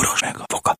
boros 0.00 0.20
meg 0.20 0.36
a 0.38 0.44
foka. 0.46 0.74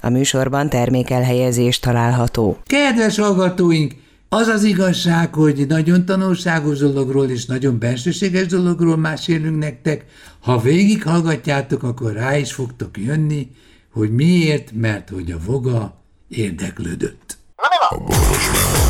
A 0.00 0.08
műsorban 0.08 0.68
termékelhelyezés 0.68 1.78
található. 1.78 2.58
Kedves 2.66 3.18
hallgatóink, 3.18 3.94
az 4.28 4.46
az 4.46 4.64
igazság, 4.64 5.34
hogy 5.34 5.66
nagyon 5.68 6.04
tanulságos 6.04 6.78
dologról 6.78 7.28
és 7.28 7.46
nagyon 7.46 7.78
bensőséges 7.78 8.46
dologról 8.46 8.96
mesélünk 8.96 9.58
nektek. 9.58 10.04
Ha 10.40 10.58
végighallgatjátok, 10.58 11.82
akkor 11.82 12.12
rá 12.12 12.36
is 12.36 12.52
fogtok 12.52 12.98
jönni, 12.98 13.50
hogy 13.92 14.14
miért, 14.14 14.72
mert 14.72 15.08
hogy 15.08 15.30
a 15.30 15.38
voga 15.46 16.02
érdeklődött. 16.28 17.38
A 17.88 17.96
boros 17.98 18.50
meg 18.50 18.80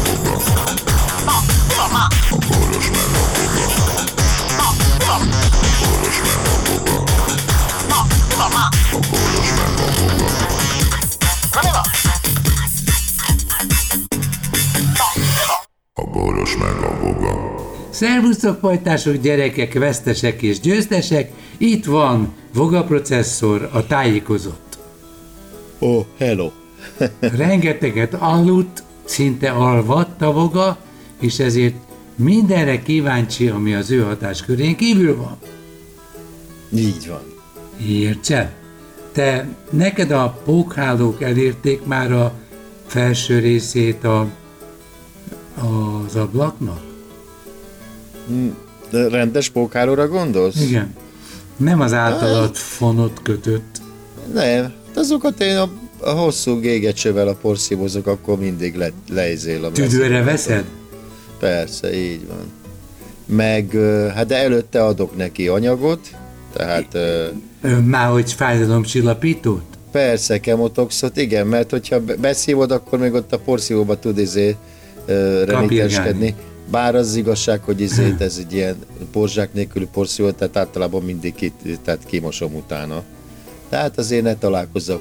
a 3.16 3.21
boga. 16.11 17.55
Szervusztok, 17.91 18.61
pajtások, 18.61 19.16
gyerekek, 19.16 19.79
vesztesek 19.79 20.42
és 20.42 20.61
győztesek! 20.61 21.30
Itt 21.59 21.84
van 21.84 22.33
Voga 22.55 22.84
processzor, 22.84 23.69
a 23.73 23.87
tájékozott. 23.87 24.78
Oh, 25.78 26.05
hello. 26.19 26.51
Rengeteget 27.37 28.15
aludt, 28.15 28.83
szinte 29.05 29.51
alvadt 29.51 30.23
a 30.23 30.33
Voga, 30.33 30.78
és 31.20 31.38
ezért 31.38 31.75
mindenre 32.14 32.83
kíváncsi, 32.83 33.48
ami 33.48 33.75
az 33.75 33.91
ő 33.91 34.03
hatáskörén 34.03 34.77
kívül 34.77 35.16
van. 35.16 35.37
Így 36.75 37.09
van. 37.09 37.23
Értsel? 37.87 38.53
Te, 39.12 39.48
neked 39.70 40.11
a 40.11 40.41
pókhálók 40.45 41.23
elérték 41.23 41.84
már 41.84 42.12
a 42.12 42.33
felső 42.86 43.39
részét 43.39 44.05
a, 44.05 44.28
az 45.55 46.17
ablaknak? 46.17 46.81
De 48.91 49.08
rendes 49.08 49.48
pókhálóra 49.48 50.08
gondolsz? 50.08 50.61
Igen. 50.61 50.95
Nem 51.56 51.81
az 51.81 51.92
általad 51.92 52.55
fonott 52.56 53.22
kötött. 53.22 53.80
Nem. 54.34 54.73
Azokat 54.95 55.41
én 55.41 55.56
a, 55.56 55.70
a 56.00 56.11
hosszú 56.11 56.58
gégecsővel 56.61 57.28
a 57.28 57.34
porszívozok, 57.34 58.06
akkor 58.06 58.39
mindig 58.39 58.75
le, 58.77 58.91
leizél 59.11 59.64
a 59.64 59.70
Tüdőre 59.70 60.23
veszed? 60.23 60.64
Persze, 61.39 61.95
így 61.97 62.27
van. 62.27 62.53
Meg, 63.27 63.70
hát 64.14 64.27
de 64.27 64.36
előtte 64.36 64.84
adok 64.84 65.17
neki 65.17 65.48
anyagot, 65.48 66.08
tehát 66.53 66.97
Már 67.84 68.11
hogy 68.11 68.33
fájdalomcsillapítót? 68.33 69.62
persze 69.91 70.41
kemotoxot, 70.41 71.17
igen, 71.17 71.47
mert 71.47 71.70
hogyha 71.70 72.00
be- 72.00 72.17
beszívod, 72.17 72.70
akkor 72.70 72.98
még 72.98 73.12
ott 73.12 73.33
a 73.33 73.39
porszívóba 73.39 73.98
tud 73.98 74.19
izé 74.19 74.56
ö, 75.06 75.45
remíteskedni. 75.45 76.34
Bár 76.70 76.95
az 76.95 77.17
igazság, 77.17 77.61
hogy 77.62 77.81
izét, 77.81 78.20
ez 78.20 78.36
egy 78.39 78.53
ilyen 78.53 78.77
porzsák 79.12 79.53
nélküli 79.53 79.89
porszívó, 79.92 80.31
tehát 80.31 80.56
általában 80.56 81.03
mindig 81.03 81.34
ki, 81.34 81.53
tehát 81.84 82.00
kimosom 82.06 82.55
utána. 82.55 83.03
Tehát 83.69 83.98
azért 83.98 84.23
ne 84.23 84.36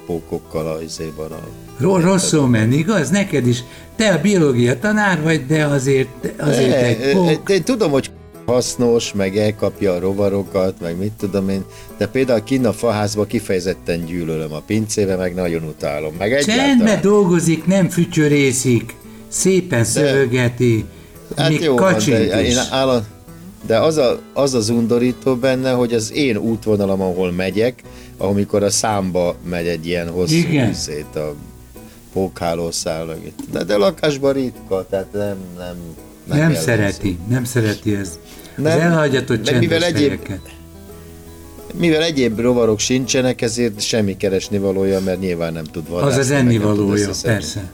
pókokkal 0.05 0.67
a 0.67 0.81
izében. 0.81 1.31
A, 1.31 1.39
Ro- 1.77 2.03
rosszul 2.03 2.47
menni, 2.47 2.75
igaz? 2.75 3.09
Neked 3.09 3.47
is. 3.47 3.63
Te 3.95 4.13
a 4.13 4.21
biológia 4.21 4.79
tanár 4.79 5.21
vagy, 5.21 5.45
de 5.45 5.65
azért, 5.65 6.07
azért 6.37 6.71
E, 6.71 6.85
egy 6.85 7.11
pók. 7.11 7.49
Én 7.49 7.63
tudom, 7.63 7.91
hogy 7.91 8.11
hasznos, 8.45 9.13
meg 9.13 9.37
elkapja 9.37 9.93
a 9.93 9.99
rovarokat, 9.99 10.79
meg 10.81 10.97
mit 10.97 11.11
tudom 11.11 11.49
én, 11.49 11.63
de 11.97 12.07
például 12.07 12.43
kinn 12.43 12.65
a 12.65 12.73
faházba 12.73 13.25
kifejezetten 13.25 14.05
gyűlölöm 14.05 14.53
a 14.53 14.61
pincébe, 14.65 15.15
meg 15.15 15.33
nagyon 15.33 15.63
utálom. 15.63 16.13
Meg 16.17 16.43
Csendbe 16.43 16.99
dolgozik, 17.01 17.65
nem 17.65 17.89
fütyörészik, 17.89 18.95
szépen 19.31 19.83
szövegeti, 19.83 20.85
még 21.47 21.61
jó 21.61 21.75
van, 21.75 21.93
kacsint 21.93 22.27
de, 22.27 22.41
is. 22.45 22.53
én 22.53 22.59
állam, 22.69 23.01
de 23.65 23.79
az, 23.79 23.97
a, 23.97 24.19
az 24.33 24.53
az 24.53 24.69
undorító 24.69 25.35
benne, 25.35 25.71
hogy 25.71 25.93
az 25.93 26.11
én 26.13 26.37
útvonalam, 26.37 27.01
ahol 27.01 27.31
megyek, 27.31 27.81
amikor 28.17 28.63
a 28.63 28.69
számba 28.69 29.35
megy 29.49 29.67
egy 29.67 29.85
ilyen 29.87 30.09
hosszú 30.09 30.35
Igen. 30.35 30.69
izét, 30.69 31.15
a 31.15 31.35
pókhálószál. 32.13 33.15
De, 33.51 33.63
de 33.63 33.75
lakásban 33.77 34.33
ritka, 34.33 34.85
tehát 34.89 35.13
nem, 35.13 35.35
nem, 35.57 35.75
Nem 36.27 36.37
jellemző. 36.37 36.61
szereti, 36.61 37.17
nem 37.29 37.43
szereti 37.43 37.95
ez. 37.95 38.19
Az 38.57 38.63
Nem, 38.63 38.79
elhagyatott 38.79 39.41
de 39.43 39.59
mivel 39.59 39.79
csendes 39.79 40.01
egyéb- 40.01 40.27
helyeket. 40.27 40.49
Mivel 41.73 42.03
egyéb 42.03 42.39
rovarok 42.39 42.79
sincsenek, 42.79 43.41
ezért 43.41 43.81
semmi 43.81 44.17
keresni 44.17 44.57
valója, 44.57 44.99
mert 44.99 45.19
nyilván 45.19 45.53
nem 45.53 45.63
tud 45.63 45.83
Az 45.85 45.89
vadászni. 45.91 46.19
az 46.19 46.27
nem 46.27 46.37
tud 46.39 46.47
ennivalója, 46.47 47.09
persze. 47.21 47.71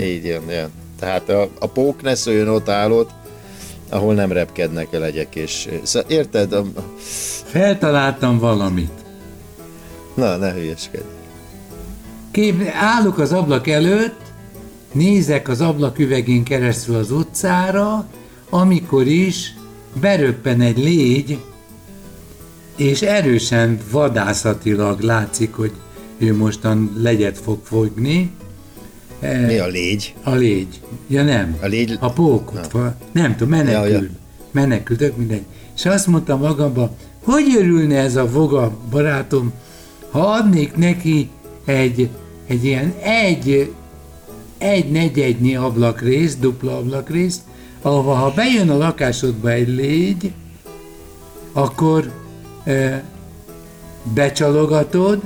Így 0.00 0.24
jön, 0.24 0.42
jön. 0.50 0.68
Tehát 1.04 1.28
a, 1.28 1.48
a 1.58 1.66
pók 1.66 2.02
ne 2.02 2.14
szóljon 2.14 2.48
ott 2.48 2.68
állott, 2.68 3.10
ahol 3.88 4.14
nem 4.14 4.32
repkednek 4.32 4.92
a 4.92 4.98
legyek, 4.98 5.34
és 5.36 5.68
szóval 5.82 6.10
érted? 6.10 6.52
A, 6.52 6.64
Feltaláltam 7.44 8.38
valamit. 8.38 8.92
na, 10.14 10.36
ne 10.36 10.52
hülyeskedj. 10.52 11.04
Kép, 12.30 12.70
állok 12.80 13.18
az 13.18 13.32
ablak 13.32 13.68
előtt, 13.68 14.20
nézek 14.92 15.48
az 15.48 15.60
ablak 15.60 15.98
üvegén 15.98 16.44
keresztül 16.44 16.96
az 16.96 17.10
utcára, 17.10 18.06
amikor 18.50 19.06
is 19.06 19.54
beröppen 20.00 20.60
egy 20.60 20.78
légy, 20.78 21.38
és 22.76 23.02
erősen 23.02 23.78
vadászatilag 23.90 25.00
látszik, 25.00 25.54
hogy 25.54 25.72
ő 26.18 26.36
mostan 26.36 26.92
legyet 26.96 27.38
fog 27.38 27.58
fogni. 27.62 28.30
Eh, 29.20 29.46
Mi 29.46 29.58
a 29.58 29.66
légy? 29.66 30.14
A 30.22 30.30
légy. 30.34 30.80
Ja 31.06 31.22
nem. 31.22 31.56
A 31.62 31.66
légy- 31.66 31.96
A 32.00 32.10
pókot. 32.12 32.70
Va- 32.72 32.94
Nem 33.12 33.36
tudom, 33.36 33.48
menekül. 33.48 33.90
Ja, 33.92 33.98
ja. 34.02 34.08
Menekül, 34.50 34.96
tök 34.96 35.16
mindegy. 35.16 35.42
És 35.76 35.86
azt 35.86 36.06
mondtam 36.06 36.40
magamba, 36.40 36.94
hogy 37.24 37.54
örülne 37.58 37.98
ez 37.98 38.16
a 38.16 38.26
voga 38.30 38.76
barátom, 38.90 39.52
ha 40.10 40.18
adnék 40.20 40.76
neki 40.76 41.28
egy, 41.64 42.08
egy 42.46 42.64
ilyen 42.64 42.94
egy, 43.02 43.72
egy 44.58 44.90
negyednyi 44.90 45.56
ablakrész, 45.56 46.36
dupla 46.36 46.76
ablakrész, 46.76 47.40
ahova 47.82 48.14
ha 48.14 48.32
bejön 48.36 48.70
a 48.70 48.76
lakásodba 48.76 49.50
egy 49.50 49.68
légy, 49.68 50.32
akkor 51.52 52.10
e, 52.64 53.02
becsalogatod, 54.14 55.20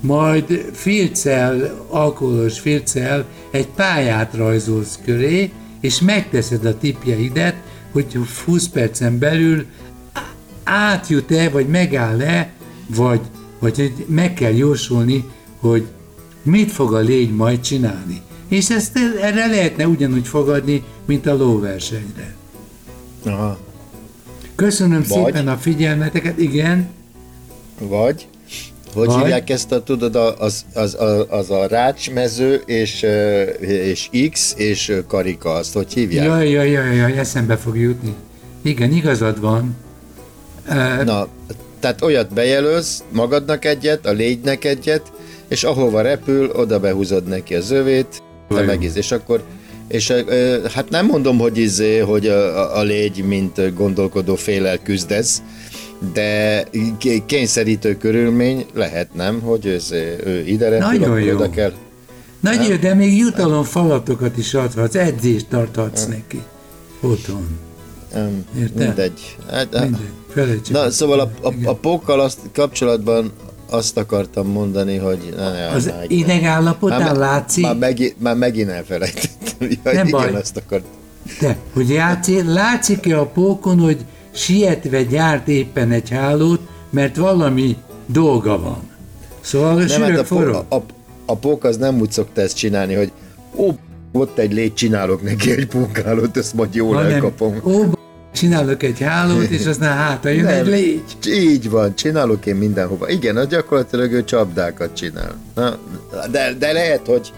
majd 0.00 0.70
filccel, 0.72 1.84
alkoholos 1.88 2.58
filccel 2.58 3.24
egy 3.50 3.66
pályát 3.66 4.34
rajzolsz 4.34 4.98
köré, 5.04 5.50
és 5.80 6.00
megteszed 6.00 6.64
a 6.64 6.78
tipjeidet, 6.78 7.54
hogy 7.92 8.18
20 8.44 8.68
percen 8.68 9.18
belül 9.18 9.66
átjut-e, 10.64 11.48
vagy 11.48 11.68
megáll-e, 11.68 12.52
vagy, 12.94 13.20
vagy 13.58 13.76
hogy 13.76 14.04
meg 14.08 14.34
kell 14.34 14.52
jósolni, 14.52 15.24
hogy 15.60 15.86
mit 16.42 16.70
fog 16.70 16.94
a 16.94 16.98
légy 16.98 17.34
majd 17.34 17.60
csinálni. 17.60 18.22
És 18.48 18.70
ezt 18.70 18.98
erre 19.20 19.46
lehetne 19.46 19.86
ugyanúgy 19.88 20.26
fogadni, 20.26 20.82
mint 21.06 21.26
a 21.26 21.36
lóversenyre. 21.36 22.34
Aha. 23.24 23.58
Köszönöm 24.54 25.04
Vagy- 25.08 25.24
szépen 25.24 25.48
a 25.48 25.56
figyelmeteket, 25.56 26.38
igen, 26.38 26.88
Vagy, 27.78 28.26
hogy 28.98 29.06
Vagy? 29.06 29.22
hívják 29.22 29.50
ezt 29.50 29.72
a, 29.72 29.82
tudod, 29.82 30.16
az, 30.16 30.64
az, 30.74 30.96
az, 30.98 31.26
az 31.28 31.50
a 31.50 31.66
rácsmező 31.66 32.62
és, 32.66 33.06
és 33.60 34.08
X 34.30 34.54
és 34.56 34.92
karika, 35.08 35.52
azt 35.52 35.72
hogy 35.72 35.92
hívják? 35.92 36.26
Jaj, 36.26 36.50
jaj, 36.50 36.70
jaj, 36.70 36.96
jaj, 36.96 37.18
eszembe 37.18 37.56
fog 37.56 37.78
jutni. 37.78 38.14
Igen, 38.62 38.92
igazad 38.92 39.40
van. 39.40 39.76
Na, 41.04 41.26
tehát 41.80 42.02
olyat 42.02 42.32
bejelölsz, 42.32 43.02
magadnak 43.10 43.64
egyet, 43.64 44.06
a 44.06 44.10
légynek 44.10 44.64
egyet, 44.64 45.12
és 45.48 45.64
ahova 45.64 46.00
repül, 46.00 46.50
oda 46.50 46.80
behúzod 46.80 47.24
neki 47.24 47.54
az 47.54 47.70
övét, 47.70 48.22
te 48.48 48.62
megíz, 48.62 48.96
és 48.96 49.12
akkor 49.12 49.42
és 49.88 50.12
hát 50.74 50.88
nem 50.88 51.06
mondom, 51.06 51.38
hogy 51.38 51.58
izé, 51.58 51.98
hogy 51.98 52.26
a, 52.26 52.58
a, 52.58 52.78
a 52.78 52.82
légy, 52.82 53.24
mint 53.24 53.74
gondolkodó 53.74 54.34
félel 54.34 54.78
küzdesz, 54.78 55.42
de 56.12 56.64
ké- 56.98 57.26
kényszerítő 57.26 57.96
körülmény 57.96 58.66
lehet, 58.74 59.14
nem, 59.14 59.40
hogy 59.40 59.66
ez, 59.66 59.90
ő 60.24 60.44
ide 60.46 60.68
repül, 60.68 60.86
Nagyon 60.86 61.20
jó. 61.20 61.34
oda 61.34 61.50
kell. 61.50 61.72
Nagy 62.40 62.68
jó, 62.68 62.76
de 62.76 62.94
még 62.94 63.16
jutalom 63.18 63.62
falatokat 63.64 64.36
is 64.36 64.54
adhatsz, 64.54 64.94
edzést 64.94 65.46
tarthatsz 65.48 66.06
neki. 66.06 66.42
Otthon. 67.00 67.46
Nem, 68.14 68.44
Érted? 68.58 68.76
mindegy. 68.86 69.36
Hát, 69.50 69.80
Mindegy, 69.80 70.00
felejtsük. 70.34 70.74
Na, 70.74 70.90
szóval 70.90 71.20
a, 71.20 71.30
a, 71.42 71.52
a 71.64 71.74
pókkal 71.74 72.20
azt, 72.20 72.38
kapcsolatban 72.54 73.32
azt 73.70 73.96
akartam 73.96 74.46
mondani, 74.46 74.96
hogy... 74.96 75.18
Na, 75.36 75.50
ne, 75.52 75.68
Az 75.68 75.86
egy- 75.86 76.10
idegállapotán 76.10 77.00
Már, 77.02 77.16
látszik, 77.16 77.64
már, 77.64 77.76
megint, 77.76 78.14
már 78.20 78.36
megint 78.36 78.68
elfelejtettem. 78.68 79.36
Ja, 79.84 79.92
Nem 79.92 80.06
igen, 80.06 80.10
baj. 80.10 80.34
azt 80.34 80.56
akart. 80.56 80.84
de 81.40 81.56
hogy 81.72 81.88
játszik, 81.90 82.44
látszik-e 82.46 83.18
a 83.20 83.26
pókon, 83.26 83.78
hogy 83.78 84.04
sietve 84.30 85.02
gyárt 85.02 85.48
éppen 85.48 85.90
egy 85.90 86.10
hálót, 86.10 86.60
mert 86.90 87.16
valami 87.16 87.76
dolga 88.06 88.60
van. 88.60 88.82
Szóval 89.40 89.68
a 89.68 89.74
Nem, 89.74 89.88
hát 89.88 89.90
sűrök 89.90 90.18
a, 90.18 90.24
forró. 90.24 90.52
a, 90.68 90.74
a, 90.74 90.84
a 91.26 91.36
pók 91.36 91.64
az 91.64 91.76
nem 91.76 92.00
úgy 92.00 92.10
szokta 92.10 92.40
ezt 92.40 92.56
csinálni, 92.56 92.94
hogy 92.94 93.12
ó, 93.56 93.70
ott 94.12 94.38
egy 94.38 94.52
légy, 94.52 94.74
csinálok 94.74 95.22
neki 95.22 95.50
egy 95.50 95.66
pókhálót, 95.66 96.36
ezt 96.36 96.54
majd 96.54 96.74
jól 96.74 96.94
hanem, 96.94 97.12
elkapom. 97.12 97.60
ó, 97.64 97.82
csinálok 98.32 98.82
egy 98.82 99.00
hálót, 99.00 99.48
és 99.48 99.66
aztán 99.66 99.96
hátra 99.96 100.30
jön 100.30 100.46
egy 100.46 100.66
légy. 100.66 101.02
Így 101.26 101.70
van, 101.70 101.94
csinálok 101.94 102.46
én 102.46 102.56
mindenhova. 102.56 103.08
Igen, 103.08 103.36
az 103.36 103.46
gyakorlatilag 103.46 104.12
ő 104.12 104.24
csapdákat 104.24 104.94
csinál. 104.96 105.36
Na, 105.54 105.78
de, 106.30 106.54
de 106.58 106.72
lehet, 106.72 107.06
hogy 107.06 107.32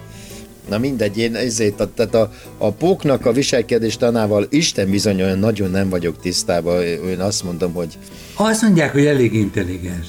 Na 0.71 0.79
mindegy, 0.79 1.19
én 1.19 1.35
ezért, 1.35 1.89
tehát 1.95 2.15
a, 2.15 2.31
a 2.59 2.71
póknak 2.73 3.27
a 3.27 3.33
viselkedés 3.33 3.97
tanával 3.97 4.47
Isten 4.51 4.91
bizony 4.91 5.23
olyan 5.23 5.39
nagyon 5.39 5.71
nem 5.71 5.89
vagyok 5.89 6.21
tisztában. 6.21 6.83
Én 6.83 7.21
azt 7.21 7.45
mondom, 7.45 7.73
hogy 7.73 7.99
Azt 8.35 8.63
mondják, 8.63 8.93
hogy 8.93 9.07
elég 9.07 9.35
intelligens. 9.35 10.07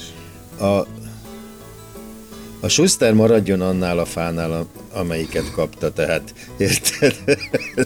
a, 0.58 0.86
a 2.60 2.68
Schuster 2.68 3.12
maradjon 3.14 3.60
annál 3.60 3.98
a 3.98 4.04
fánál, 4.04 4.66
amelyiket 4.92 5.50
kapta, 5.54 5.92
tehát 5.92 6.34
érted? 6.56 7.14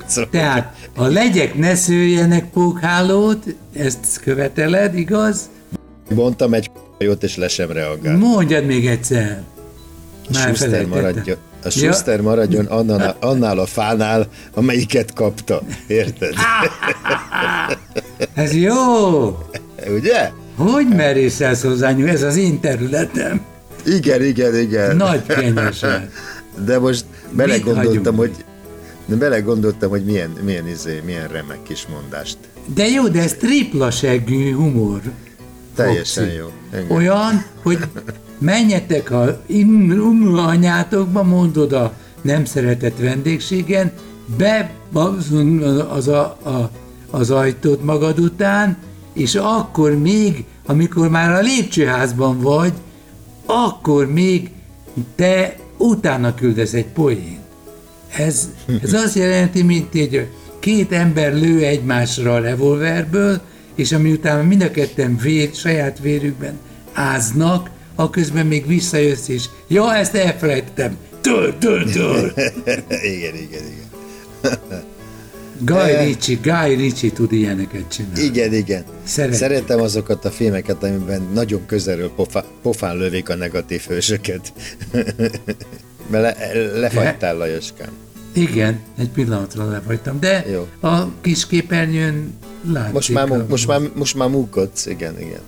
Szóval- 0.07 0.31
Tehát 0.31 0.77
a 0.97 1.07
legyek 1.07 1.55
ne 1.55 1.75
szőjenek 1.75 2.51
pókhálót, 2.51 3.45
ezt 3.77 4.21
követeled, 4.23 4.99
igaz? 4.99 5.41
Mondtam 6.15 6.55
egy 6.55 6.71
jót, 6.99 7.23
és 7.23 7.37
le 7.37 7.49
sem 7.49 7.71
reagál. 7.71 8.17
Mondjad 8.17 8.65
még 8.65 8.87
egyszer. 8.87 9.43
A 10.29 10.35
Schuster 10.35 10.87
maradjon, 10.87 11.37
a 11.67 11.71
Schuster 11.71 12.21
maradjon 12.21 12.65
annál, 12.65 13.17
annál 13.21 13.59
a 13.59 13.67
fánál, 13.67 14.29
amelyiket 14.55 15.13
kapta. 15.13 15.63
Érted? 15.87 16.35
Ez 18.35 18.55
jó! 18.55 18.75
Ugye? 19.89 20.31
Hogy 20.57 20.89
merészelsz 20.89 21.63
hozzányúl? 21.63 22.09
Ez 22.09 22.23
az 22.23 22.37
én 22.37 22.61
területem. 22.61 23.41
Igen, 23.87 24.23
igen, 24.25 24.57
igen. 24.57 24.97
Nagy 24.97 25.27
kenyesed. 25.27 26.11
De 26.65 26.79
most 26.79 27.05
belegondoltam, 27.31 28.17
hogy 28.17 28.45
belegondoltam, 29.07 29.91
hogy 29.91 30.05
milyen, 30.05 30.31
milyen, 30.45 30.69
izé, 30.69 31.03
milyen 31.05 31.29
remek 31.29 31.63
kis 31.63 31.87
mondást. 31.87 32.39
De 32.75 32.87
jó, 32.87 33.09
de 33.09 33.23
ez 33.23 33.33
tripla 33.33 33.91
seggű 33.91 34.55
humor. 34.55 35.01
Teljesen 35.75 36.25
Foxy. 36.25 36.39
jó. 36.39 36.53
Igen. 36.73 36.97
Olyan, 36.97 37.45
hogy 37.63 37.79
menjetek 38.39 39.11
a 39.11 39.41
anyátokba, 40.37 41.23
mondod 41.23 41.73
a 41.73 41.93
nem 42.23 42.45
szeretett 42.45 42.99
vendégségen, 42.99 43.93
be 44.37 44.71
az, 45.89 46.09
a, 46.09 46.21
a, 46.45 46.71
az 47.11 47.31
ajtót 47.31 47.85
magad 47.85 48.19
után, 48.19 48.77
és 49.13 49.35
akkor 49.35 49.99
még, 49.99 50.45
amikor 50.67 51.09
már 51.09 51.31
a 51.33 51.41
lépcsőházban 51.41 52.41
vagy, 52.41 52.73
akkor 53.47 54.13
még 54.13 54.51
te 55.15 55.57
utána 55.77 56.35
küldesz 56.35 56.73
egy 56.73 56.87
poént. 56.87 57.41
Ez, 58.17 58.51
ez 58.83 58.93
azt 58.93 59.15
jelenti, 59.15 59.63
mint 59.63 59.95
egy 59.95 60.27
két 60.59 60.93
ember 60.93 61.35
lő 61.35 61.65
egymásra 61.65 62.35
a 62.35 62.41
revolverből, 62.41 63.41
és 63.75 63.93
ami 63.93 64.13
utána 64.13 64.43
mind 64.43 64.63
a 64.63 64.71
ketten 64.71 65.17
vér, 65.17 65.51
saját 65.55 65.99
vérükben 65.99 66.59
áznak, 66.93 67.71
a 67.97 68.11
közben 68.11 68.47
még 68.47 68.67
visszajössz, 68.67 69.29
és 69.29 69.45
ja, 69.69 69.95
ezt 69.95 70.15
elfelejtettem. 70.15 70.97
Tör, 71.21 71.55
tör, 71.59 71.85
tör. 71.91 72.33
igen, 73.15 73.35
igen, 73.35 73.63
igen. 73.65 73.85
Guy 75.61 75.97
Ritchie, 76.05 76.39
Guy 76.43 76.75
Ritchie 76.75 77.11
tud 77.13 77.33
ilyeneket 77.33 77.89
csinálni. 77.89 78.21
Igen, 78.21 78.53
igen. 78.55 78.85
Szeretem. 79.05 79.39
Szeretem 79.39 79.81
azokat 79.81 80.25
a 80.25 80.31
filmeket, 80.31 80.83
amiben 80.83 81.23
nagyon 81.35 81.67
közelről 81.67 82.11
pofa, 82.11 82.45
pofán 82.63 82.97
lövik 82.97 83.29
a 83.29 83.35
negatív 83.35 83.83
hősöket. 83.89 84.53
Mert 86.11 86.39
le, 86.39 86.53
lefagytál, 86.79 87.37
Lajoskám. 87.37 87.89
Igen, 88.33 88.81
egy 88.99 89.09
pillanatra 89.09 89.71
lefagytam, 89.71 90.21
de 90.21 90.45
Jó. 90.51 90.67
a 90.91 91.21
kis 91.21 91.47
képernyőn 91.47 92.39
látszik. 92.73 92.93
Most 92.93 93.13
már, 93.13 93.31
a- 93.31 93.47
most 93.49 93.67
már, 93.67 93.81
most 93.95 94.15
már 94.15 94.29
múkodsz, 94.29 94.87
igen, 94.87 95.21
igen. 95.21 95.41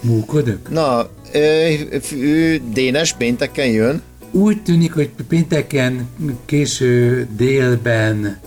Múkodok? 0.00 0.68
Na, 0.70 1.08
ö, 1.32 1.68
ő 2.16 2.60
Dénes 2.72 3.12
pénteken 3.12 3.66
jön, 3.66 4.02
Úgy 4.32 4.62
tűnik, 4.62 4.92
hogy 4.92 5.10
pénteken 5.28 6.08
késő 6.44 7.26
délben 7.36 8.38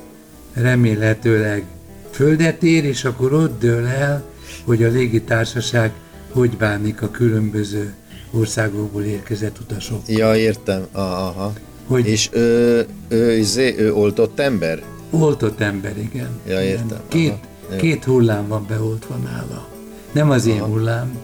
remélhetőleg 0.54 1.64
földet 2.12 2.64
ér, 2.64 2.86
és 2.86 3.04
akkor 3.06 3.34
ott 3.34 3.60
dől 3.60 3.86
el, 3.86 4.24
hogy 4.66 4.84
a 4.84 4.90
légitársaság 4.90 5.92
hogy 6.32 6.58
bánik 6.58 7.02
a 7.02 7.12
különböző 7.12 7.94
országokból 8.32 9.04
érkezett 9.04 9.60
utasok. 9.60 10.02
Ja, 10.08 10.36
értem. 10.36 10.86
Aha. 10.92 11.54
Hogy 11.88 12.08
És 12.08 12.30
ő, 12.32 12.86
ő, 13.08 13.38
izé, 13.38 13.76
ő 13.78 13.94
oltott 13.94 14.40
ember? 14.40 14.84
oltott 15.10 15.60
ember, 15.62 15.94
igen. 15.98 16.30
Ja, 16.48 16.62
Igen. 16.62 16.66
értem. 16.72 17.00
Két, 17.08 17.34
Aha, 17.70 17.76
két 17.76 18.04
hullám 18.04 18.48
van 18.48 18.66
beoltva 18.70 19.16
nála. 19.16 19.68
Nem 20.12 20.30
az 20.30 20.46
én 20.46 20.62
hullám, 20.62 21.18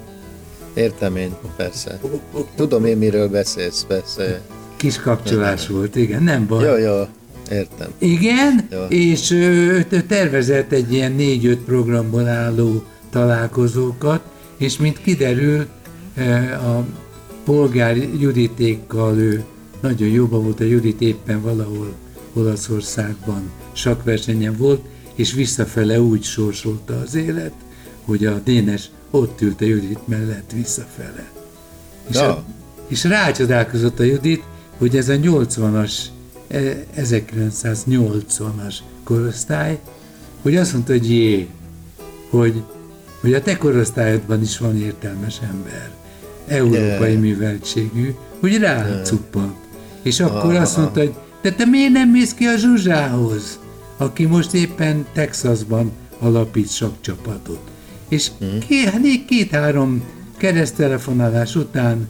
Értem 0.74 1.16
én, 1.16 1.36
persze. 1.56 2.00
Tudom 2.56 2.86
én, 2.86 2.98
miről 2.98 3.30
beszélsz, 3.30 3.86
persze. 3.88 4.42
kis 4.76 5.00
kapcsolás 5.00 5.68
volt, 5.68 5.96
igen, 5.96 6.24
nem 6.24 6.48
baj. 6.48 6.66
Jó, 6.66 6.78
jó, 6.78 7.08
értem. 7.52 7.92
Igen, 7.98 8.68
Jó. 8.72 8.86
és 8.90 9.32
ő 9.32 9.86
tervezett 10.08 10.72
egy 10.72 10.94
ilyen 10.94 11.12
négy-öt 11.12 11.60
programból 11.60 12.28
álló 12.28 12.84
találkozókat, 13.10 14.22
és 14.58 14.78
mint 14.78 15.02
kiderül, 15.02 15.66
a 16.54 16.86
polgár 17.44 17.98
Juditékkal 18.20 19.18
ő 19.18 19.44
nagyon 19.80 20.10
jóban 20.10 20.44
volt, 20.44 20.60
a 20.60 20.64
Judit 20.64 21.02
éppen 21.02 21.42
valahol 21.42 21.94
Olaszországban 22.34 23.52
sakversenyen 23.72 24.56
volt, 24.58 24.82
és 25.16 25.34
visszafele 25.34 26.02
úgy 26.02 26.24
sorsolta 26.24 27.00
az 27.00 27.16
élet, 27.16 27.54
hogy 28.06 28.26
a 28.26 28.40
Dénes 28.44 28.90
ott 29.12 29.42
ült 29.42 29.62
a 29.62 29.66
Judit 29.66 30.08
mellett 30.08 30.52
visszafele. 30.54 31.30
És, 32.10 32.16
Ja. 32.16 32.30
a, 32.30 32.44
és 32.88 33.04
rácsodálkozott 33.04 34.00
a 34.00 34.04
Judit, 34.04 34.44
hogy 34.78 34.98
ez 34.98 35.10
a 35.10 35.14
80-as, 35.16 35.94
eh, 36.48 36.78
1980-as 36.98 38.76
korosztály, 39.04 39.80
hogy 40.42 40.56
azt 40.56 40.74
mondta, 40.74 40.92
hogy 40.92 41.10
jé, 41.10 41.48
hogy, 42.30 42.64
hogy 43.22 43.34
a 43.34 43.42
te 43.42 43.58
korosztályodban 43.58 44.42
is 44.42 44.58
van 44.58 44.78
értelmes 44.78 45.40
ember, 45.52 45.92
európai 46.48 47.10
Yeah. 47.10 47.22
műveltségű, 47.22 48.16
hogy 48.40 48.58
rácuppant. 48.58 49.56
És 50.02 50.20
akkor 50.20 50.56
azt 50.56 50.78
mondta, 50.78 51.00
hogy 51.00 51.14
de 51.42 51.52
te 51.52 51.66
miért 51.66 51.92
nem 51.92 52.10
mész 52.10 52.34
ki 52.34 52.46
a 52.46 52.58
Zsuzsához, 52.58 53.60
aki 53.98 54.26
most 54.26 54.54
éppen 54.54 55.06
Texasban 55.14 55.92
alapít 56.20 56.70
sok 56.72 56.94
csapatot. 57.02 57.60
És 58.10 58.30
két, 58.68 59.26
két-három 59.26 60.04
keresztelefonálás 60.38 61.56
után 61.56 62.10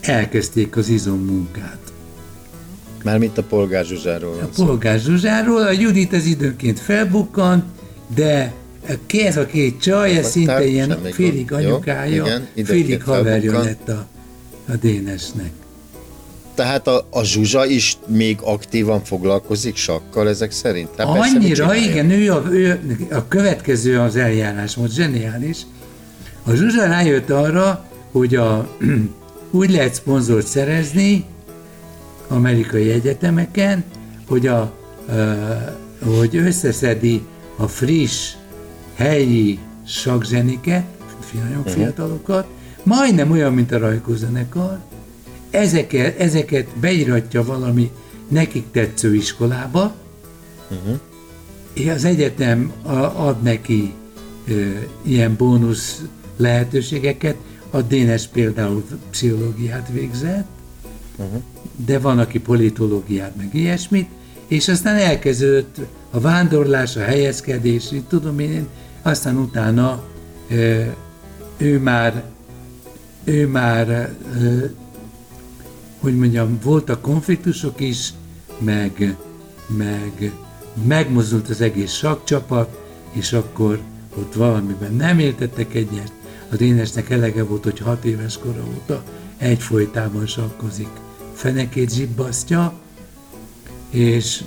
elkezdték 0.00 0.76
az 0.76 0.88
izommunkát. 0.88 1.78
Mármint 3.04 3.38
a 3.38 3.42
polgár 3.42 3.84
Zsuzsáról 3.84 4.38
A 4.40 4.64
polgár 4.64 4.98
Zsuzsáról, 4.98 5.62
a 5.62 5.70
Judit 5.70 6.12
az 6.12 6.24
időnként 6.24 6.80
felbukkant, 6.80 7.64
de 8.14 8.52
ez 9.06 9.36
a 9.36 9.46
két 9.46 9.80
csaj, 9.80 10.16
ez 10.16 10.30
szinte 10.30 10.64
ilyen 10.66 10.98
félig 11.10 11.52
anyukája, 11.52 12.26
félig 12.64 13.02
haverja 13.02 13.62
lett 13.62 13.88
a, 13.88 14.06
a 14.68 14.76
Dénesnek. 14.76 15.50
Tehát 16.54 16.86
a, 16.86 17.06
a 17.10 17.22
Zsuzsa 17.24 17.66
is 17.66 17.96
még 18.06 18.38
aktívan 18.40 19.04
foglalkozik 19.04 19.76
sakkal 19.76 20.28
ezek 20.28 20.50
szerint? 20.50 20.88
Hát 20.96 21.06
Annyira, 21.06 21.74
igen, 21.74 22.10
ő 22.10 22.32
a, 22.32 22.42
ő 22.50 22.80
a 23.10 23.28
következő 23.28 23.98
az 23.98 24.16
eljárás 24.16 24.76
most 24.76 24.92
zseniális. 24.92 25.58
A 26.44 26.54
Zsuzsa 26.54 26.86
rájött 26.86 27.30
arra, 27.30 27.84
hogy 28.10 28.34
a, 28.34 28.68
úgy 29.50 29.70
lehet 29.70 29.94
szponzort 29.94 30.46
szerezni 30.46 31.24
amerikai 32.28 32.90
egyetemeken, 32.90 33.84
hogy, 34.26 34.46
a, 34.46 34.72
hogy 36.04 36.36
összeszedi 36.36 37.22
a 37.56 37.66
friss, 37.66 38.32
helyi 38.94 39.58
sakzseniket, 39.86 40.84
nagyon 41.32 41.64
fiatalokat, 41.64 42.46
majdnem 42.82 43.30
olyan, 43.30 43.52
mint 43.52 43.72
a 43.72 43.78
Rajkó 43.78 44.14
zenekar, 44.14 44.78
ezeket, 45.52 46.18
ezeket 46.18 46.66
beíratja 46.80 47.44
valami 47.44 47.90
nekik 48.28 48.64
tetsző 48.70 49.14
iskolába, 49.14 49.94
és 51.72 51.88
az 51.88 52.04
egyetem 52.04 52.72
ad 53.16 53.42
neki 53.42 53.94
ö, 54.48 54.68
ilyen 55.02 55.36
bónusz 55.36 56.02
lehetőségeket, 56.36 57.36
a 57.70 57.82
Dénes 57.82 58.26
például 58.26 58.84
pszichológiát 59.10 59.88
végzett, 59.92 60.46
de 61.86 61.98
van, 61.98 62.18
aki 62.18 62.40
politológiát, 62.40 63.36
meg 63.36 63.54
ilyesmit, 63.54 64.08
és 64.46 64.68
aztán 64.68 64.96
elkezdődött 64.96 65.76
a 66.10 66.20
vándorlás, 66.20 66.96
a 66.96 67.00
helyezkedés, 67.00 67.88
tudom 68.08 68.38
én, 68.38 68.66
aztán 69.02 69.36
utána 69.36 70.02
ö, 70.48 70.82
ő 71.56 71.78
már, 71.78 72.22
ő 73.24 73.46
már 73.46 74.14
hogy 76.02 76.16
mondjam, 76.16 76.58
voltak 76.62 77.00
konfliktusok 77.02 77.80
is, 77.80 78.12
meg, 78.58 79.16
meg 79.66 80.32
megmozdult 80.86 81.48
az 81.48 81.60
egész 81.60 81.92
sakcsapat, 81.92 82.80
és 83.10 83.32
akkor 83.32 83.80
ott 84.16 84.34
valamiben 84.34 84.94
nem 84.94 85.18
értettek 85.18 85.74
egyet. 85.74 86.12
A 86.50 86.56
Dénesnek 86.56 87.10
elege 87.10 87.44
volt, 87.44 87.64
hogy 87.64 87.78
hat 87.78 88.04
éves 88.04 88.38
kora 88.38 88.64
óta 88.74 89.02
egyfolytában 89.36 90.26
sakkozik. 90.26 90.90
Fenekét 91.34 91.92
zsibbasztja, 91.92 92.72
és, 93.90 94.44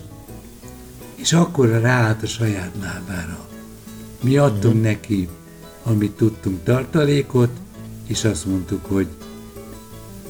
és 1.16 1.34
akkor 1.34 1.68
ráállt 1.68 2.24
a 2.24 2.28
saját 2.28 2.72
lábára. 2.82 3.48
Mi 4.22 4.38
adtunk 4.38 4.64
uh-huh. 4.64 4.82
neki, 4.82 5.30
amit 5.84 6.12
tudtunk, 6.12 6.64
tartalékot, 6.64 7.52
és 8.08 8.24
azt 8.24 8.46
mondtuk, 8.46 8.86
hogy 8.86 9.08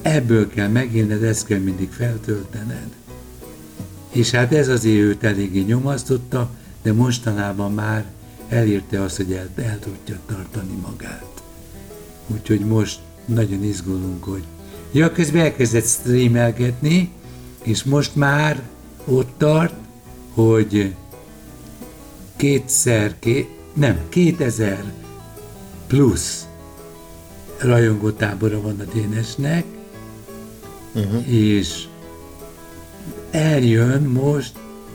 ebből 0.06 0.48
kell 0.48 0.68
megélned, 0.68 1.22
ezt 1.22 1.46
kell 1.46 1.58
mindig 1.58 1.90
feltöltened. 1.90 2.88
És 4.12 4.30
hát 4.30 4.52
ez 4.52 4.68
azért 4.68 4.96
őt 4.96 5.24
eléggé 5.24 5.60
nyomasztotta, 5.60 6.50
de 6.82 6.92
mostanában 6.92 7.72
már 7.72 8.04
elérte 8.48 9.02
azt, 9.02 9.16
hogy 9.16 9.32
el, 9.32 9.48
el 9.54 9.78
tudja 9.78 10.18
tartani 10.26 10.76
magát. 10.82 11.42
Úgyhogy 12.26 12.60
most 12.60 12.98
nagyon 13.24 13.64
izgulunk, 13.64 14.24
hogy... 14.24 14.42
Ja, 14.92 15.12
közben 15.12 15.42
elkezdett 15.42 15.86
streamelgetni, 15.86 17.10
és 17.62 17.84
most 17.84 18.16
már 18.16 18.62
ott 19.04 19.30
tart, 19.36 19.74
hogy 20.34 20.94
kétszer, 22.36 23.18
ké, 23.18 23.48
nem, 23.74 23.98
2000 24.08 24.84
plusz 25.86 26.46
rajongótábora 27.58 28.60
van 28.60 28.80
a 28.80 28.84
Dénesnek, 28.92 29.64
uh-huh. 30.96 31.32
és 31.32 31.84
eljön 33.30 34.02
most, 34.02 34.52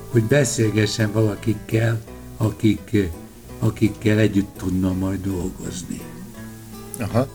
hogy 0.09 0.23
beszélgessen 0.23 1.11
valakikkel, 1.11 1.99
akik, 2.37 3.11
akikkel 3.59 4.17
együtt 4.17 4.57
tudna 4.57 4.93
majd 4.93 5.21
dolgozni. 5.21 6.01
Aha. 6.99 7.27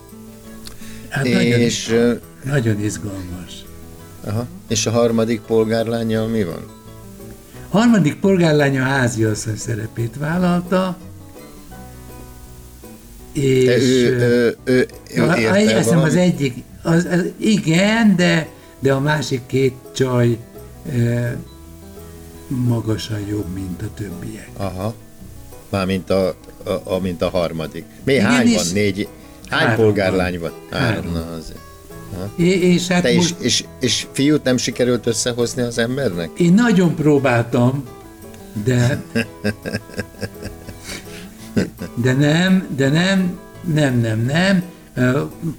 Hát 1.09 1.25
és, 1.25 1.87
nagyon, 1.87 2.19
nagyon 2.43 2.83
izgalmas. 2.83 3.65
Aha. 4.23 4.47
És 4.67 4.85
a 4.85 4.91
harmadik 4.91 5.41
polgárlányjal 5.41 6.27
mi 6.27 6.43
van? 6.43 6.75
A 7.69 7.77
harmadik 7.77 8.15
polgárlánya 8.15 8.83
háziasszony 8.83 9.57
szerepét 9.57 10.15
vállalta, 10.19 10.97
és... 13.31 13.65
De 13.65 13.77
ő, 13.77 14.17
ő, 14.19 14.57
ő, 14.63 14.87
ő 15.15 15.23
a, 15.23 16.01
az 16.01 16.15
egyik, 16.15 16.63
az, 16.83 17.07
az, 17.11 17.25
igen, 17.37 18.15
de, 18.15 18.47
de 18.79 18.93
a 18.93 18.99
másik 18.99 19.45
két 19.45 19.75
csaj 19.95 20.37
e, 20.91 21.37
magasan 22.47 23.19
jobb, 23.19 23.53
mint 23.53 23.81
a 23.81 23.93
többiek. 23.93 24.49
Aha. 24.57 24.93
Mármint 25.69 26.09
a, 26.09 26.27
a, 26.63 26.81
a, 26.83 26.99
mint 26.99 27.21
a 27.21 27.29
harmadik. 27.29 27.85
Mi 28.03 28.13
igen, 28.13 28.25
hány 28.25 28.53
van? 28.53 28.65
Négy? 28.73 29.07
Hány 29.49 29.59
három 29.67 29.75
polgárlány 29.75 30.39
van? 30.39 30.51
Három. 30.69 30.87
három. 30.95 31.13
Na, 31.13 31.35
azért. 31.35 31.59
És, 32.35 32.87
hát 32.87 33.01
Te 33.01 33.13
most... 33.13 33.35
és, 33.39 33.45
és, 33.45 33.65
és 33.79 34.07
fiút 34.11 34.43
nem 34.43 34.57
sikerült 34.57 35.05
összehozni 35.05 35.61
az 35.61 35.77
embernek? 35.77 36.29
Én 36.37 36.53
nagyon 36.53 36.95
próbáltam, 36.95 37.83
de... 38.63 39.01
De 41.95 42.13
nem, 42.13 42.67
de 42.75 42.89
nem, 42.89 43.39
nem, 43.73 43.99
nem, 43.99 44.25
nem. 44.25 44.63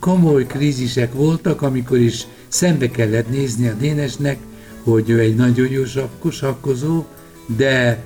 Komoly 0.01 0.47
krízisek 0.47 1.13
voltak, 1.13 1.63
amikor 1.63 1.99
is 1.99 2.27
szembe 2.49 2.91
kellett 2.91 3.31
nézni 3.31 3.69
a 3.69 3.75
Dénesnek, 3.75 4.39
hogy 4.83 5.11
ő 5.11 5.19
egy 5.19 5.35
nagyon 5.35 5.69
jó 5.71 5.83
sakkozó, 6.31 7.05
de, 7.57 8.05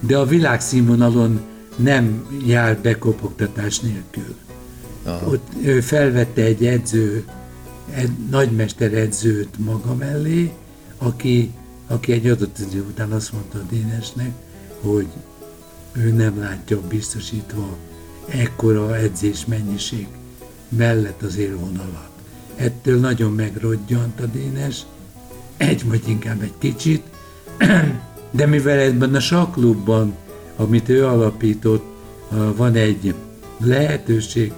de 0.00 0.18
a 0.18 0.24
világszínvonalon 0.24 1.40
nem 1.76 2.26
jár 2.46 2.78
bekopogtatás 2.78 3.80
nélkül. 3.80 4.34
Aha. 5.02 5.26
Ott 5.26 5.46
ő 5.62 5.80
felvette 5.80 6.42
egy 6.42 6.66
edző 6.66 7.24
egy 7.94 8.10
nagymester 8.30 8.92
edzőt 8.92 9.58
maga 9.58 9.94
mellé, 9.94 10.52
aki, 10.98 11.50
aki 11.86 12.12
egy 12.12 12.26
adott 12.26 12.58
idő 12.58 12.80
után 12.80 13.12
azt 13.12 13.32
mondta 13.32 13.58
a 13.58 13.62
Dénesnek, 13.70 14.30
hogy 14.80 15.06
ő 15.92 16.10
nem 16.10 16.38
látja 16.38 16.80
biztosítva 16.80 17.76
ekkora 18.26 18.96
edzés 18.96 19.46
mennyiség 19.46 20.06
mellett 20.68 21.22
az 21.22 21.36
élvonalat. 21.36 22.09
Ettől 22.60 23.00
nagyon 23.00 23.32
megrodjant 23.32 24.20
a 24.20 24.26
Dénes, 24.26 24.82
egy 25.56 25.88
vagy 25.88 26.08
inkább 26.08 26.42
egy 26.42 26.54
kicsit, 26.58 27.02
de 28.30 28.46
mivel 28.46 28.78
ebben 28.78 29.14
a 29.14 29.20
saklubban, 29.20 30.16
amit 30.56 30.88
ő 30.88 31.06
alapított, 31.06 31.84
van 32.56 32.74
egy 32.74 33.14
lehetőség 33.58 34.52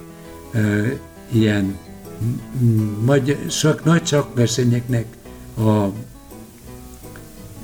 ilyen 1.31 1.77
vagy 2.99 3.37
sok, 3.49 3.83
nagy 3.83 4.15
versenyeknek 4.33 5.05
a 5.57 5.87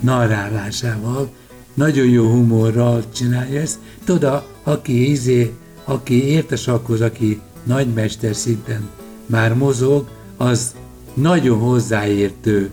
narrálásával, 0.00 1.30
nagyon 1.74 2.06
jó 2.06 2.30
humorral 2.30 3.04
csinálja 3.12 3.60
ezt. 3.60 3.78
Tudod, 4.04 4.42
aki 4.62 5.10
izé, 5.10 5.54
aki 5.84 6.24
ért 6.24 6.52
a 6.52 6.82
aki 7.00 7.40
nagymester 7.62 8.34
szinten 8.34 8.88
már 9.26 9.54
mozog, 9.54 10.08
az 10.40 10.74
nagyon 11.14 11.58
hozzáértő, 11.58 12.70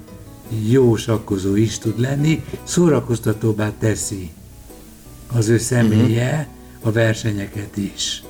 jó 0.69 0.95
sakkozó 0.95 1.55
is 1.55 1.77
tud 1.77 1.99
lenni, 1.99 2.43
szórakoztatóbbá 2.63 3.71
teszi 3.79 4.29
az 5.33 5.47
ő 5.47 5.57
személye 5.57 6.49
uh-huh. 6.75 6.87
a 6.87 6.91
versenyeket 6.91 7.77
is. 7.77 8.23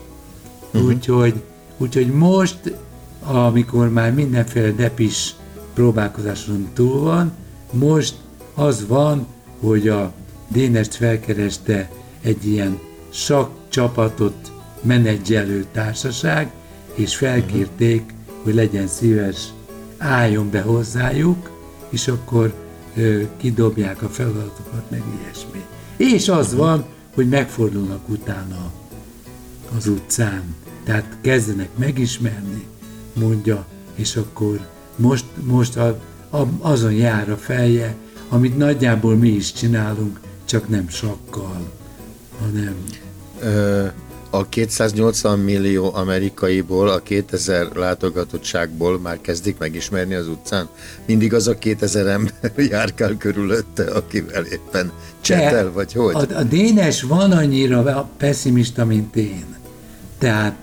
Uh-huh. 0.74 0.90
Úgyhogy, 0.90 1.42
úgyhogy 1.78 2.08
most 2.08 2.74
amikor 3.22 3.90
már 3.90 4.14
mindenféle 4.14 4.72
depis 4.72 5.36
próbálkozáson 5.74 6.68
túl 6.74 7.00
van, 7.00 7.32
most 7.72 8.16
az 8.54 8.88
van, 8.88 9.28
hogy 9.60 9.88
a 9.88 10.14
Dénest 10.48 10.96
felkereste 10.96 11.92
egy 12.22 12.48
ilyen 12.48 12.80
sak 13.10 13.52
csapatot 13.70 14.52
menedzselő 14.82 15.66
társaság, 15.72 16.52
és 16.94 17.16
felkérték, 17.16 18.16
hogy 18.48 18.56
legyen 18.56 18.88
szíves, 18.88 19.48
álljon 19.98 20.50
be 20.50 20.62
hozzájuk, 20.62 21.52
és 21.90 22.08
akkor 22.08 22.54
ö, 22.96 23.22
kidobják 23.38 24.02
a 24.02 24.10
feladatokat, 24.10 24.90
meg 24.90 25.04
ilyesmi. 25.22 25.64
És 25.98 26.30
az 26.30 26.56
van, 26.56 26.86
hogy 27.14 27.30
megfordulnak 27.30 28.10
utána 28.10 28.72
az 29.78 29.88
utcán, 29.88 30.56
tehát 30.84 31.18
kezdenek 31.22 31.70
megismerni, 31.76 32.68
mondja, 33.14 33.66
és 33.96 34.16
akkor 34.16 34.68
most, 34.96 35.26
most 35.44 35.78
a, 35.78 36.00
a, 36.30 36.48
azon 36.60 36.94
jár 36.94 37.30
a 37.30 37.38
feje, 37.38 37.96
amit 38.30 38.58
nagyjából 38.58 39.16
mi 39.16 39.30
is 39.30 39.54
csinálunk, 39.54 40.20
csak 40.46 40.70
nem 40.70 40.90
sakkal, 40.90 41.72
hanem... 42.40 42.76
Ö, 43.40 43.86
a 44.30 44.50
280 44.50 45.40
millió 45.40 45.94
amerikaiból, 45.94 46.90
a 46.90 47.00
2000 47.00 47.68
látogatottságból 47.76 49.00
már 49.00 49.22
kezdik 49.22 49.58
megismerni 49.58 50.14
az 50.14 50.28
utcán? 50.28 50.68
Mindig 51.06 51.34
az 51.34 51.48
a 51.48 51.58
2000 51.58 52.08
ember 52.08 52.52
járkál 52.72 53.18
körülötte, 53.18 53.84
akivel 53.84 54.44
éppen 54.44 54.92
csetel, 55.22 55.72
vagy 55.72 55.94
hogy? 55.94 56.16
A, 56.16 56.38
a 56.38 56.44
Dénes 56.44 57.02
van 57.02 57.32
annyira 57.32 58.10
pessimista, 58.18 58.86
mint 58.86 59.16
én. 59.16 59.46
Tehát 60.18 60.56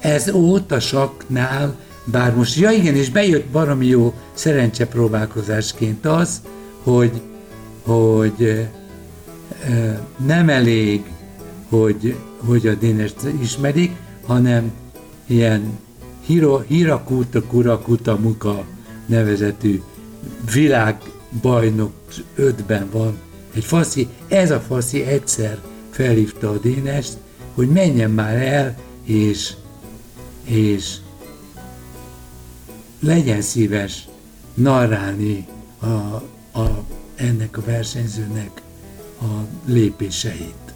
ez 0.00 0.30
óta 0.30 0.80
saknál, 0.80 1.76
bár 2.04 2.34
most, 2.34 2.56
ja 2.56 2.70
igen, 2.70 2.94
és 2.94 3.10
bejött 3.10 3.46
baromi 3.46 3.86
jó 3.86 4.14
szerencsepróbálkozásként 4.34 6.06
az, 6.06 6.40
hogy, 6.82 7.20
hogy 7.82 8.68
nem 10.26 10.48
elég, 10.48 11.02
hogy, 11.70 12.16
hogy 12.38 12.66
a 12.66 12.74
Dénest 12.74 13.16
ismerik, 13.42 13.96
hanem 14.26 14.72
ilyen 15.26 15.78
Hiro, 16.26 16.58
Hirakuta 16.58 17.42
Kurakuta 17.42 18.16
Muka 18.16 18.64
nevezetű 19.06 19.80
világbajnok 20.52 21.92
ötben 22.34 22.88
van 22.92 23.18
egy 23.54 23.64
faszi, 23.64 24.08
ez 24.28 24.50
a 24.50 24.60
faszi 24.60 25.02
egyszer 25.02 25.58
felhívta 25.90 26.50
a 26.50 26.58
Dénest, 26.58 27.16
hogy 27.54 27.68
menjen 27.68 28.10
már 28.10 28.36
el, 28.36 28.78
és 29.04 29.54
és 30.44 30.96
legyen 33.00 33.42
szíves 33.42 34.08
narrálni 34.54 35.46
a, 35.78 35.86
a, 35.86 36.84
ennek 37.14 37.56
a 37.56 37.62
versenyzőnek 37.64 38.62
a 39.20 39.26
lépéseit. 39.64 40.69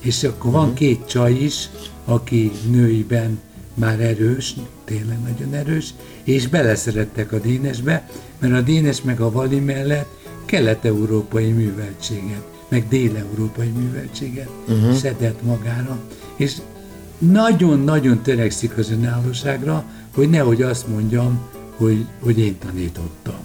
És 0.00 0.24
akkor 0.24 0.52
van 0.52 0.66
mhm. 0.66 0.74
két 0.74 1.06
csaj 1.06 1.32
is, 1.32 1.68
aki 2.04 2.52
nőiben 2.70 3.40
már 3.74 4.00
erős, 4.00 4.54
tényleg 4.84 5.18
nagyon 5.22 5.54
erős, 5.54 5.94
és 6.24 6.48
beleszerettek 6.48 7.32
a 7.32 7.38
Dénesbe, 7.38 8.08
mert 8.38 8.54
a 8.54 8.60
Dénes 8.60 9.02
meg 9.02 9.20
a 9.20 9.30
Vali 9.30 9.60
mellett 9.60 10.18
kelet-európai 10.44 11.50
műveltséget, 11.50 12.42
meg 12.68 12.88
dél-európai 12.88 13.68
műveltséget 13.68 14.48
uh-huh. 14.68 14.92
szedett 14.92 15.42
magára, 15.42 15.98
és 16.36 16.56
nagyon-nagyon 17.18 18.22
törekszik 18.22 18.76
az 18.76 18.90
önállóságra, 18.90 19.84
hogy 20.14 20.30
nehogy 20.30 20.62
azt 20.62 20.88
mondjam, 20.88 21.40
hogy, 21.76 22.06
hogy 22.20 22.38
én 22.38 22.58
tanítottam. 22.58 23.38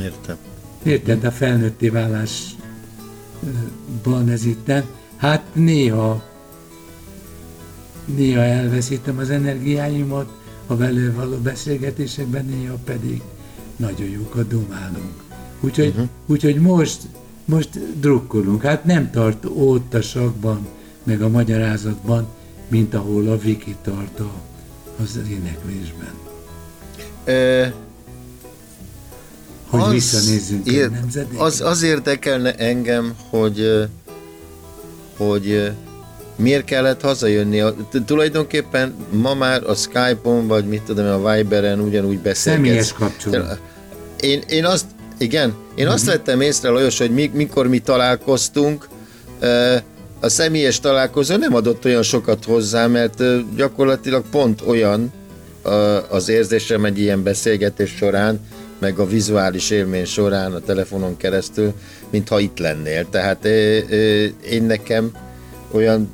Értem. 0.00 0.36
Érted, 0.82 1.24
a 1.24 1.30
felnőtté 1.30 1.88
válásban 1.88 2.48
ez 4.28 4.44
itten. 4.44 4.84
Hát 5.22 5.42
néha 5.52 6.22
néha 8.04 8.42
elveszítem 8.42 9.18
az 9.18 9.30
energiáimat 9.30 10.30
a 10.66 10.76
vele 10.76 11.10
való 11.10 11.36
beszélgetésekben, 11.36 12.44
néha 12.44 12.74
pedig 12.84 13.22
nagyon 13.76 14.08
jókat 14.08 14.48
dumálunk. 14.48 15.22
Úgyhogy, 15.60 15.88
uh-huh. 15.88 16.08
úgyhogy 16.26 16.56
most, 16.56 17.00
most 17.44 17.98
drukkolunk. 18.00 18.62
Hát 18.62 18.84
nem 18.84 19.10
tart 19.10 19.44
ott 19.44 19.94
a 19.94 20.02
sakban, 20.02 20.66
meg 21.02 21.22
a 21.22 21.28
magyarázatban, 21.28 22.26
mint 22.68 22.94
ahol 22.94 23.28
a 23.28 23.38
Viki 23.38 23.76
tart 23.82 24.20
a, 24.20 24.32
az 25.02 25.20
éneklésben. 25.30 26.14
E, 27.24 27.74
hogy 29.66 29.80
az 29.80 29.90
visszanézzünk 29.90 30.66
ér, 30.66 30.90
a 31.36 31.42
az, 31.42 31.60
az 31.60 31.82
érdekelne 31.82 32.54
engem, 32.54 33.14
hogy 33.30 33.88
hogy 35.16 35.70
miért 36.36 36.64
kellett 36.64 37.00
hazajönni? 37.00 37.60
A, 37.60 37.74
tulajdonképpen 38.06 38.94
ma 39.10 39.34
már 39.34 39.62
a 39.66 39.74
Skype-on, 39.74 40.46
vagy 40.46 40.64
mit 40.64 40.82
tudom, 40.82 41.24
a 41.24 41.32
Viberen 41.32 41.80
ugyanúgy 41.80 42.18
beszélgetsz. 42.18 42.64
Személyes 42.64 42.92
kapcsolat. 42.92 43.60
Én, 44.20 44.42
én 44.48 44.64
azt, 44.64 44.86
igen, 45.18 45.54
én 45.74 45.86
azt 45.86 46.06
vettem 46.06 46.40
észre, 46.40 46.68
Lajos, 46.68 46.98
hogy 46.98 47.10
mi, 47.10 47.30
mikor 47.34 47.68
mi 47.68 47.78
találkoztunk, 47.78 48.88
a 50.20 50.28
személyes 50.28 50.80
találkozó 50.80 51.36
nem 51.36 51.54
adott 51.54 51.84
olyan 51.84 52.02
sokat 52.02 52.44
hozzá, 52.44 52.86
mert 52.86 53.22
gyakorlatilag 53.56 54.24
pont 54.30 54.60
olyan 54.66 55.12
az 56.08 56.28
érzésem 56.28 56.84
egy 56.84 56.98
ilyen 56.98 57.22
beszélgetés 57.22 57.94
során, 57.96 58.40
meg 58.82 58.98
a 58.98 59.06
vizuális 59.06 59.70
élmény 59.70 60.04
során 60.04 60.52
a 60.52 60.60
telefonon 60.60 61.16
keresztül, 61.16 61.72
mintha 62.10 62.40
itt 62.40 62.58
lennél. 62.58 63.08
Tehát 63.08 63.44
én 64.50 64.62
nekem 64.66 65.10
olyan 65.70 66.12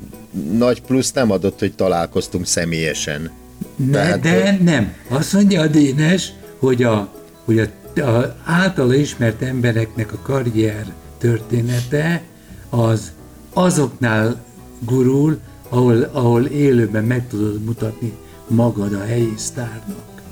nagy 0.53 0.83
plusz 0.83 1.13
nem 1.13 1.31
adott, 1.31 1.59
hogy 1.59 1.75
találkoztunk 1.75 2.47
személyesen. 2.47 3.31
Ne, 3.77 3.91
Tehát, 3.91 4.21
de 4.21 4.59
nem. 4.63 4.95
Azt 5.09 5.33
mondja 5.33 5.61
a 5.61 5.67
Dénes, 5.67 6.33
hogy 6.59 6.83
a, 6.83 7.13
hogy 7.45 7.59
a, 7.59 8.01
a 8.01 8.37
általa 8.45 8.95
ismert 8.95 9.43
embereknek 9.43 10.13
a 10.13 10.19
karrier 10.23 10.87
története 11.19 12.23
az 12.69 13.13
azoknál 13.53 14.45
gurul, 14.79 15.39
ahol, 15.69 16.03
ahol 16.13 16.45
élőben 16.45 17.05
meg 17.05 17.29
tudod 17.29 17.65
mutatni 17.65 18.13
magad 18.47 18.93
a 18.93 19.05
helyi 19.05 19.35
sztárnak. 19.37 20.23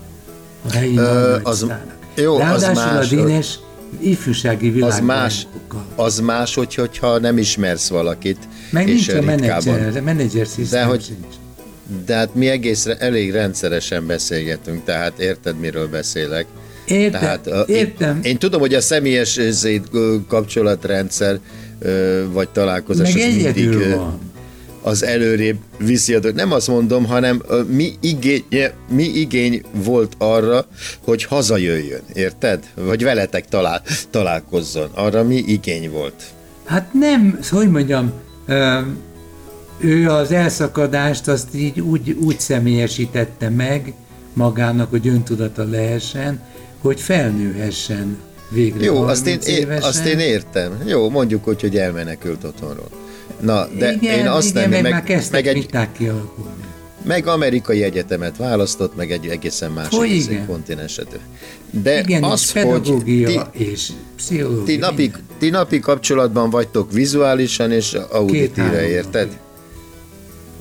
A 0.68 0.72
helyi 0.72 0.96
Ö, 0.96 1.38
az, 1.42 1.56
sztárnak. 1.56 2.05
Jó, 2.16 2.38
Ráadásul 2.38 2.70
az 2.70 2.76
más, 2.76 3.12
a 3.12 3.14
Dénes 3.14 3.58
ifjúsági 4.00 4.70
világban. 4.70 4.98
Az 4.98 5.04
más, 5.04 5.46
az 5.94 6.20
más 6.20 6.54
hogy, 6.54 6.74
hogyha 6.74 7.18
nem 7.18 7.38
ismersz 7.38 7.88
valakit. 7.88 8.38
Meg 8.70 8.88
és 8.88 9.06
nincs 9.06 9.08
a 9.08 9.22
menedzser, 9.22 10.02
menedzser 10.02 10.46
de 10.70 10.84
hogy, 10.84 11.02
sincs. 11.02 11.34
De 12.06 12.14
hát 12.14 12.34
mi 12.34 12.48
egész 12.48 12.86
elég 12.98 13.32
rendszeresen 13.32 14.06
beszélgetünk, 14.06 14.84
tehát 14.84 15.18
érted, 15.18 15.58
miről 15.58 15.88
beszélek. 15.88 16.46
Értem, 16.86 17.20
tehát, 17.20 17.68
értem. 17.68 18.16
Én, 18.16 18.30
én 18.30 18.38
tudom, 18.38 18.60
hogy 18.60 18.74
a 18.74 18.80
személyes 18.80 19.40
kapcsolatrendszer 20.28 21.38
vagy 22.32 22.48
találkozás 22.48 23.14
Meg 23.14 23.22
az 23.22 23.34
mindig 23.34 23.96
van. 23.96 24.20
Az 24.86 25.04
előrébb 25.04 25.56
viszi 25.78 26.14
a 26.14 26.20
Nem 26.34 26.52
azt 26.52 26.68
mondom, 26.68 27.04
hanem 27.04 27.42
mi 27.68 27.92
igény, 28.00 28.44
mi 28.88 29.04
igény 29.04 29.62
volt 29.72 30.12
arra, 30.18 30.66
hogy 31.04 31.24
hazajöjjön, 31.24 32.00
érted? 32.14 32.64
Vagy 32.74 33.02
veletek 33.02 33.48
talál, 33.48 33.82
találkozzon. 34.10 34.90
Arra 34.94 35.24
mi 35.24 35.36
igény 35.36 35.90
volt? 35.90 36.22
Hát 36.64 36.92
nem, 36.92 37.38
hogy 37.50 37.70
mondjam, 37.70 38.12
ő 39.78 40.08
az 40.08 40.32
elszakadást 40.32 41.28
azt 41.28 41.54
így 41.54 41.80
úgy, 41.80 42.10
úgy 42.10 42.40
személyesítette 42.40 43.48
meg 43.48 43.92
magának, 44.32 44.90
hogy 44.90 45.08
öntudata 45.08 45.64
lehessen, 45.64 46.40
hogy 46.80 47.00
felnőhessen 47.00 48.16
végre 48.50 48.84
Jó, 48.84 49.02
azt 49.02 49.26
én, 49.26 49.38
én, 49.46 49.70
azt 49.70 50.06
én 50.06 50.18
értem. 50.18 50.82
Jó, 50.84 51.10
mondjuk 51.10 51.44
hogy, 51.44 51.60
hogy 51.60 51.76
elmenekült 51.76 52.44
otthonról. 52.44 53.05
Na, 53.40 53.68
de 53.78 53.92
igen, 53.92 54.18
én 54.18 54.26
azt 54.26 54.50
igen, 54.50 54.68
nem, 54.68 54.82
meg, 54.82 54.92
meg, 54.92 55.22
meg 55.30 55.46
egy, 55.46 55.68
kialakulni. 55.98 56.64
Meg 57.02 57.26
amerikai 57.26 57.82
egyetemet 57.82 58.36
választott, 58.36 58.96
meg 58.96 59.10
egy 59.10 59.26
egészen 59.26 59.70
másik 59.70 60.46
kontinenset. 60.46 61.18
De 61.70 62.00
igen, 62.00 62.22
az, 62.22 62.52
hogy 62.52 63.02
ti, 63.04 63.40
és 63.52 63.92
pszichológia. 64.16 64.64
Ti 64.64 64.76
napi, 64.76 65.12
ti 65.38 65.50
napi 65.50 65.80
kapcsolatban 65.80 66.50
vagytok 66.50 66.92
vizuálisan 66.92 67.72
és 67.72 67.96
auditíve, 68.10 68.88
érted? 68.88 69.38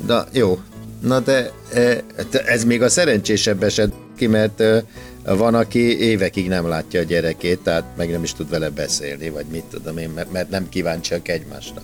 Na, 0.08 0.25
jó. 0.32 0.60
Na 1.01 1.19
de 1.19 1.51
e, 1.73 2.04
ez 2.45 2.63
még 2.63 2.82
a 2.82 2.89
szerencsésebb 2.89 3.63
eset 3.63 3.93
ki, 4.17 4.28
mert 4.28 4.60
e, 4.60 4.84
van, 5.23 5.56
aki 5.56 5.99
évekig 5.99 6.47
nem 6.47 6.67
látja 6.67 6.99
a 6.99 7.04
gyerekét, 7.04 7.60
tehát 7.60 7.84
meg 7.97 8.10
nem 8.12 8.23
is 8.23 8.34
tud 8.34 8.49
vele 8.49 8.69
beszélni, 8.69 9.30
vagy 9.30 9.45
mit 9.51 9.63
tudom 9.63 9.97
én, 9.97 10.10
mert 10.32 10.49
nem 10.49 10.69
kíváncsiak 10.69 11.28
egymásra. 11.28 11.82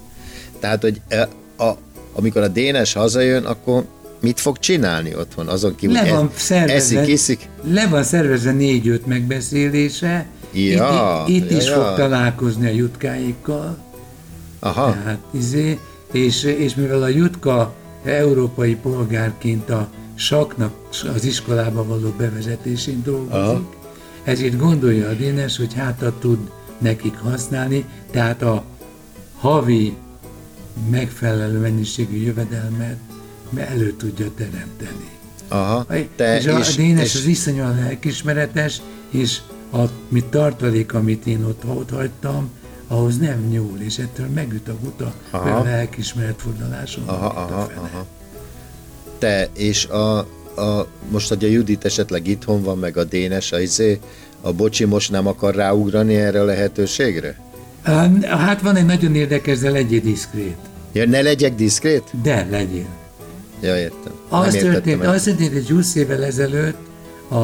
Tehát, 0.61 0.81
hogy 0.81 1.01
e, 1.07 1.27
a, 1.57 1.71
amikor 2.13 2.41
a 2.41 2.47
Dénes 2.47 2.93
hazajön, 2.93 3.45
akkor 3.45 3.85
mit 4.19 4.39
fog 4.39 4.59
csinálni 4.59 5.15
otthon? 5.15 5.47
Azon 5.47 5.75
kívül 5.75 5.95
le 5.95 6.09
van 6.09 6.31
szervezve, 6.35 6.99
eszik, 6.99 7.13
iszik? 7.13 7.49
Le 7.63 7.87
van 7.87 8.03
szervezve 8.03 8.51
négy-öt 8.51 9.05
megbeszélése, 9.05 10.25
ja, 10.53 11.23
itt, 11.27 11.35
itt 11.35 11.51
ja, 11.51 11.57
is 11.57 11.65
ja. 11.65 11.73
fog 11.73 11.95
találkozni 11.95 12.67
a 12.67 12.71
jutkáikkal. 12.71 13.77
Aha. 14.59 14.91
Tehát, 14.91 15.19
izé, 15.31 15.79
és, 16.11 16.43
és 16.43 16.75
mivel 16.75 17.03
a 17.03 17.07
jutka 17.07 17.73
európai 18.05 18.75
polgárként 18.75 19.69
a 19.69 19.89
saknak 20.15 20.73
az 21.15 21.23
iskolába 21.23 21.85
való 21.85 22.13
bevezetésén 22.17 23.01
dolgozik, 23.03 23.33
Aha. 23.33 23.69
ezért 24.23 24.57
gondolja 24.57 25.09
a 25.09 25.13
Dénes, 25.13 25.57
hogy 25.57 25.73
hátat 25.73 26.13
tud 26.19 26.39
nekik 26.77 27.17
használni, 27.17 27.85
tehát 28.11 28.41
a 28.41 28.63
havi 29.39 29.95
megfelelő 30.89 31.59
mennyiségű 31.59 32.17
jövedelmet 32.17 32.97
elő 33.55 33.91
tudja 33.91 34.25
teremteni. 34.35 35.09
Aha, 35.47 35.85
te 36.15 36.37
és 36.37 36.45
a 36.45 36.59
is, 36.59 36.75
Dénes 36.75 37.03
és... 37.03 37.15
az 37.15 37.25
iszonyúan 37.25 37.75
lelkismeretes, 37.75 38.81
és 39.09 39.39
a 39.73 39.81
mi 40.07 40.23
tartalék, 40.29 40.93
amit 40.93 41.25
én 41.25 41.43
ott, 41.43 41.65
ott 41.65 41.89
hagytam, 41.89 42.49
ahhoz 42.87 43.17
nem 43.17 43.47
nyúl, 43.49 43.79
és 43.79 43.97
ettől 43.97 44.27
megüt 44.27 44.67
a 44.67 44.75
guta, 44.81 45.13
aha. 45.29 45.49
a 45.49 45.63
lelkismeret 45.63 46.41
forduláson. 46.41 47.07
Aha, 47.07 47.25
aha, 47.25 47.71
aha. 47.75 48.05
Te, 49.17 49.49
és 49.53 49.85
a, 49.85 50.17
a, 50.17 50.87
most, 51.09 51.29
hogy 51.29 51.43
a 51.43 51.47
Judit 51.47 51.85
esetleg 51.85 52.27
itthon 52.27 52.63
van, 52.63 52.77
meg 52.77 52.97
a 52.97 53.03
Dénes, 53.03 53.51
a, 53.51 53.59
izé, 53.59 53.99
a 54.41 54.51
bocsi 54.51 54.85
most 54.85 55.11
nem 55.11 55.27
akar 55.27 55.55
ráugrani 55.55 56.15
erre 56.15 56.41
a 56.41 56.45
lehetőségre? 56.45 57.39
Hát 58.21 58.61
van 58.61 58.75
egy 58.75 58.85
nagyon 58.85 59.15
érdekes, 59.15 59.59
de 59.59 59.69
legyél 59.69 59.99
diszkrét. 59.99 60.70
Ja, 60.91 61.07
ne 61.07 61.21
legyek 61.21 61.55
diszkrét? 61.55 62.03
De 62.21 62.47
legyél. 62.49 62.87
Ja, 63.61 63.77
értem. 63.77 64.13
Az 64.29 64.53
történt, 64.53 65.05
az 65.05 65.23
történt, 65.23 65.53
hogy 65.53 65.69
20 65.69 65.95
évvel 65.95 66.23
ezelőtt 66.23 66.77
a, 67.27 67.35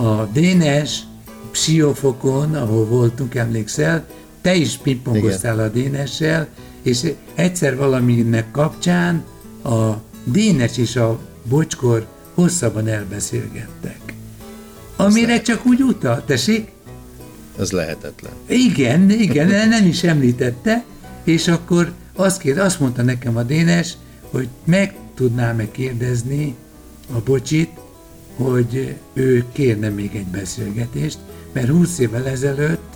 a 0.00 0.28
Dénes 0.32 1.00
Psiófokon, 1.50 2.54
ahol 2.54 2.84
voltunk, 2.84 3.34
emlékszel, 3.34 4.06
te 4.40 4.54
is 4.54 4.76
pingpongoztál 4.76 5.58
a 5.58 5.68
Dénessel, 5.68 6.48
és 6.82 7.12
egyszer 7.34 7.76
valaminek 7.76 8.50
kapcsán 8.50 9.24
a 9.64 9.90
Dénes 10.24 10.78
és 10.78 10.96
a 10.96 11.18
Bocskor 11.44 12.06
hosszabban 12.34 12.88
elbeszélgettek. 12.88 14.00
Amire 14.96 15.40
csak 15.40 15.66
úgy 15.66 15.82
utalt, 15.82 16.24
tessék? 16.24 16.68
Ez 17.58 17.70
lehetetlen. 17.70 18.32
Igen, 18.46 19.10
igen, 19.10 19.68
nem 19.68 19.86
is 19.86 20.02
említette, 20.02 20.84
és 21.24 21.48
akkor 21.48 21.92
azt, 22.20 22.40
kér, 22.40 22.58
azt 22.58 22.80
mondta 22.80 23.02
nekem 23.02 23.36
a 23.36 23.42
Dénes, 23.42 23.96
hogy 24.30 24.48
meg 24.64 24.94
tudnám-e 25.14 25.70
kérdezni 25.70 26.54
a 27.14 27.20
Bocsit, 27.24 27.70
hogy 28.36 28.96
ő 29.12 29.44
kérne 29.52 29.88
még 29.88 30.10
egy 30.14 30.26
beszélgetést, 30.26 31.18
mert 31.52 31.68
20 31.68 31.98
évvel 31.98 32.26
ezelőtt 32.26 32.90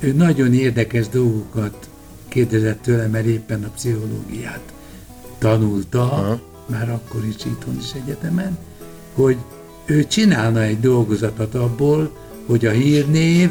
ő 0.00 0.12
nagyon 0.12 0.54
érdekes 0.54 1.08
dolgokat 1.08 1.88
kérdezett 2.28 2.82
tőle, 2.82 3.06
mert 3.06 3.26
éppen 3.26 3.64
a 3.64 3.68
pszichológiát 3.68 4.72
tanulta, 5.38 6.02
Aha. 6.02 6.40
már 6.66 6.90
akkor 6.90 7.24
is 7.24 7.44
itthon 7.44 7.76
is 7.78 7.92
egyetemen, 8.04 8.58
hogy 9.14 9.36
ő 9.84 10.06
csinálna 10.06 10.62
egy 10.62 10.80
dolgozatot 10.80 11.54
abból, 11.54 12.16
hogy 12.46 12.66
a 12.66 12.70
hírnév 12.70 13.50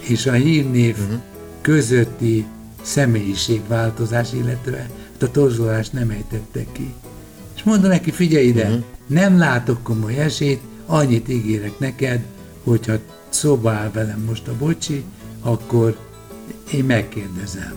és 0.00 0.26
a 0.26 0.32
hírnév 0.32 0.96
uh-huh. 0.98 1.20
közötti 1.60 2.46
személyiségváltozás, 2.88 4.32
illetve 4.32 4.76
hát 4.76 5.22
a 5.22 5.30
torzolást 5.30 5.92
nem 5.92 6.10
ejtette 6.10 6.64
ki. 6.72 6.94
És 7.56 7.62
mondta 7.62 7.88
neki, 7.88 8.10
figyelj 8.10 8.46
ide, 8.46 8.64
uh-huh. 8.64 8.82
nem 9.06 9.38
látok 9.38 9.82
komoly 9.82 10.18
esélyt, 10.18 10.60
annyit 10.86 11.28
ígérek 11.28 11.78
neked, 11.78 12.20
hogyha 12.64 12.94
szóba 13.28 13.70
áll 13.70 13.90
velem 13.90 14.20
most 14.26 14.48
a 14.48 14.52
bocsi, 14.58 15.04
akkor 15.40 15.98
én 16.72 16.84
megkérdezem. 16.84 17.74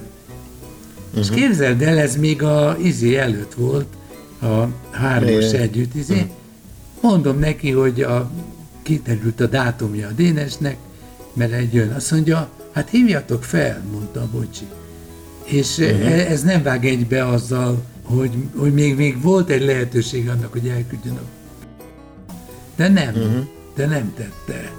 Uh-huh. 1.08 1.20
És 1.20 1.30
képzeld 1.30 1.82
el, 1.82 1.98
ez 1.98 2.16
még 2.16 2.44
a 2.44 2.78
izé 2.82 3.18
előtt 3.18 3.54
volt, 3.54 3.88
a 4.42 4.68
hármas 4.92 5.52
együtt 5.52 5.96
izé. 5.96 6.14
Uh-huh. 6.14 6.30
Mondom 7.02 7.40
neki, 7.40 7.72
hogy 7.72 8.02
a, 8.02 8.32
kiterült 8.82 9.40
a 9.40 9.46
dátumja 9.46 10.08
a 10.08 10.12
Dénesnek, 10.12 10.78
mert 11.34 11.52
egy 11.52 11.74
jön, 11.74 11.92
azt 11.92 12.12
mondja, 12.12 12.50
hát 12.72 12.90
hívjatok 12.90 13.44
fel, 13.44 13.84
mondta 13.92 14.22
a 14.22 14.28
bocsi. 14.32 14.66
És 15.52 15.78
uh-huh. 15.78 16.32
ez 16.32 16.44
nem 16.44 16.64
vág 16.64 16.86
egybe 16.86 17.28
azzal, 17.28 17.84
hogy, 18.04 18.32
hogy 18.56 18.74
még, 18.74 18.96
még 18.96 19.22
volt 19.22 19.50
egy 19.50 19.66
lehetőség 19.66 20.30
annak, 20.30 20.52
hogy 20.52 20.68
elküldjön 20.68 21.16
a... 21.16 21.22
De 22.76 22.88
nem, 22.88 23.14
uh-huh. 23.16 23.48
de 23.76 23.86
nem 23.86 24.14
tette. 24.16 24.72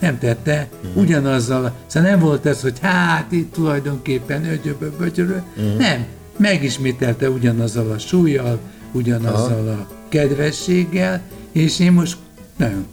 Nem 0.00 0.18
tette, 0.18 0.68
uh-huh. 0.82 1.02
ugyanazzal, 1.02 1.72
szóval 1.86 2.10
nem 2.10 2.20
volt 2.20 2.46
ez, 2.46 2.60
hogy 2.60 2.78
hát 2.80 3.32
itt 3.32 3.52
tulajdonképpen 3.52 4.44
ögyöbö, 4.44 4.90
bögyörő, 4.98 5.42
uh-huh. 5.56 5.78
nem, 5.78 6.06
megismételte 6.36 7.30
ugyanazzal 7.30 7.90
a 7.90 7.98
súlyjal, 7.98 8.58
ugyanazzal 8.92 9.68
Aha. 9.68 9.80
a 9.80 9.88
kedvességgel, 10.08 11.22
és 11.52 11.78
én 11.78 11.92
most 11.92 12.16
nagyon 12.56 12.86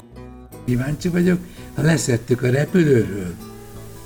kíváncsi 0.65 1.09
vagyok, 1.09 1.39
ha 1.75 1.81
leszettük 1.81 2.41
a 2.41 2.49
repülőről, 2.49 3.33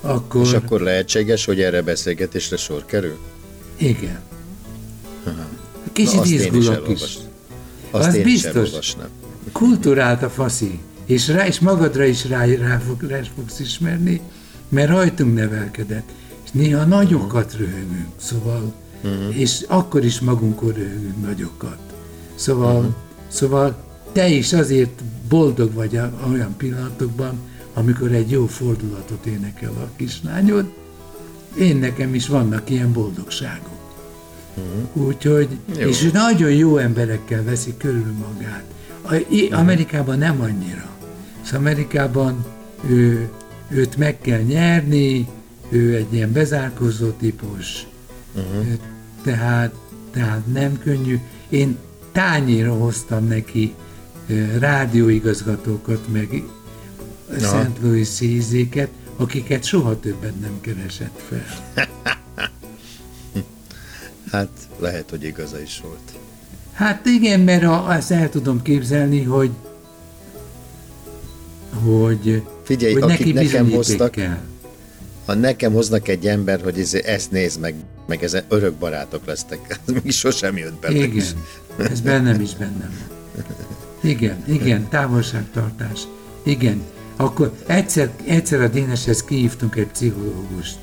akkor... 0.00 0.40
És 0.40 0.52
akkor 0.52 0.80
lehetséges, 0.80 1.44
hogy 1.44 1.60
erre 1.60 1.82
beszélgetésre 1.82 2.56
sor 2.56 2.84
kerül? 2.84 3.18
Igen. 3.76 4.20
Aha. 5.24 5.48
Kicsit 5.92 6.14
Na, 6.14 6.24
izgulok 6.24 6.88
is. 6.88 7.02
is. 7.02 7.18
Azt 7.90 8.06
az 8.06 8.14
én 8.14 8.22
biztos. 8.22 8.96
Kulturált 9.52 10.22
a 10.22 10.30
faszi, 10.30 10.78
és, 11.06 11.28
rá, 11.28 11.46
és 11.46 11.60
magadra 11.60 12.04
is 12.04 12.24
rá, 12.24 12.44
rá, 12.44 12.78
fog, 12.86 13.02
rá 13.02 13.20
fogsz 13.36 13.60
ismerni, 13.60 14.20
mert 14.68 14.88
rajtunk 14.88 15.34
nevelkedett. 15.34 16.08
És 16.44 16.50
néha 16.50 16.84
nagyokat 16.84 17.56
röhögünk, 17.56 18.08
szóval, 18.16 18.72
uh-huh. 19.02 19.40
és 19.40 19.64
akkor 19.68 20.04
is 20.04 20.20
magunkon 20.20 20.72
röhögünk 20.72 21.26
nagyokat. 21.26 21.78
Szóval, 22.34 22.76
uh-huh. 22.76 22.94
szóval 23.28 23.84
te 24.12 24.28
is 24.28 24.52
azért 24.52 25.02
boldog 25.28 25.72
vagy 25.72 26.00
olyan 26.30 26.54
pillanatokban, 26.56 27.38
amikor 27.74 28.12
egy 28.12 28.30
jó 28.30 28.46
fordulatot 28.46 29.26
énekel 29.26 29.70
a 29.70 29.88
kislányod, 29.96 30.72
én 31.58 31.76
nekem 31.76 32.14
is 32.14 32.28
vannak 32.28 32.70
ilyen 32.70 32.92
boldogságok. 32.92 33.78
Uh-huh. 34.54 35.06
Úgyhogy, 35.06 35.48
jó. 35.78 35.88
és 35.88 36.10
nagyon 36.12 36.50
jó 36.50 36.76
emberekkel 36.76 37.44
veszi 37.44 37.74
körül 37.76 38.12
magát. 38.12 38.64
A, 39.02 39.14
uh-huh. 39.14 39.58
Amerikában 39.58 40.18
nem 40.18 40.40
annyira. 40.40 40.88
Az 41.42 41.52
Amerikában 41.52 42.44
ő, 42.88 43.28
őt 43.68 43.96
meg 43.96 44.20
kell 44.20 44.40
nyerni, 44.40 45.28
ő 45.68 45.96
egy 45.96 46.14
ilyen 46.14 46.32
bezárkozó 46.32 47.10
típus, 47.10 47.86
uh-huh. 48.34 48.66
tehát, 49.22 49.74
tehát 50.10 50.46
nem 50.52 50.78
könnyű. 50.78 51.18
Én 51.48 51.78
tányéra 52.12 52.72
hoztam 52.72 53.26
neki 53.26 53.74
rádióigazgatókat, 54.58 56.08
meg 56.12 56.42
Na. 57.38 57.48
Szent 57.48 57.78
Louis 57.80 58.20
ízéket, 58.20 58.88
akiket 59.16 59.64
soha 59.64 60.00
többet 60.00 60.40
nem 60.40 60.60
keresett 60.60 61.22
fel. 61.28 61.44
hát 64.32 64.48
lehet, 64.78 65.10
hogy 65.10 65.24
igaza 65.24 65.60
is 65.60 65.80
volt. 65.82 66.18
Hát 66.72 67.06
igen, 67.06 67.40
mert 67.40 67.64
azt 67.64 68.10
el 68.10 68.28
tudom 68.28 68.62
képzelni, 68.62 69.22
hogy 69.22 69.50
hogy, 71.84 72.42
Figyelj, 72.64 72.92
hogy 72.92 73.04
neki 73.04 73.32
nekem 73.32 73.70
hoztak, 73.70 74.10
kell. 74.10 74.38
ha 75.26 75.34
nekem 75.34 75.72
hoznak 75.72 76.08
egy 76.08 76.26
ember, 76.26 76.60
hogy 76.62 76.78
ez, 76.78 76.94
ezt 76.94 77.30
nézd 77.30 77.60
meg, 77.60 77.74
meg 78.06 78.22
ezen 78.24 78.44
örök 78.48 78.74
barátok 78.74 79.26
lesztek, 79.26 79.58
ez 79.86 79.94
még 80.02 80.12
sosem 80.12 80.56
jött 80.56 80.80
bele. 80.80 80.96
Igen, 80.96 81.24
ez 81.78 82.00
bennem 82.00 82.40
is 82.40 82.54
bennem. 82.54 82.98
Igen, 84.00 84.44
igen, 84.46 84.88
távolságtartás. 84.88 86.00
Igen, 86.42 86.82
akkor 87.20 87.52
egyszer, 87.66 88.10
egyszer 88.26 88.60
a 88.60 88.68
Déneshez 88.68 89.24
kihívtunk 89.24 89.76
egy 89.76 89.86
pszichológust. 89.86 90.76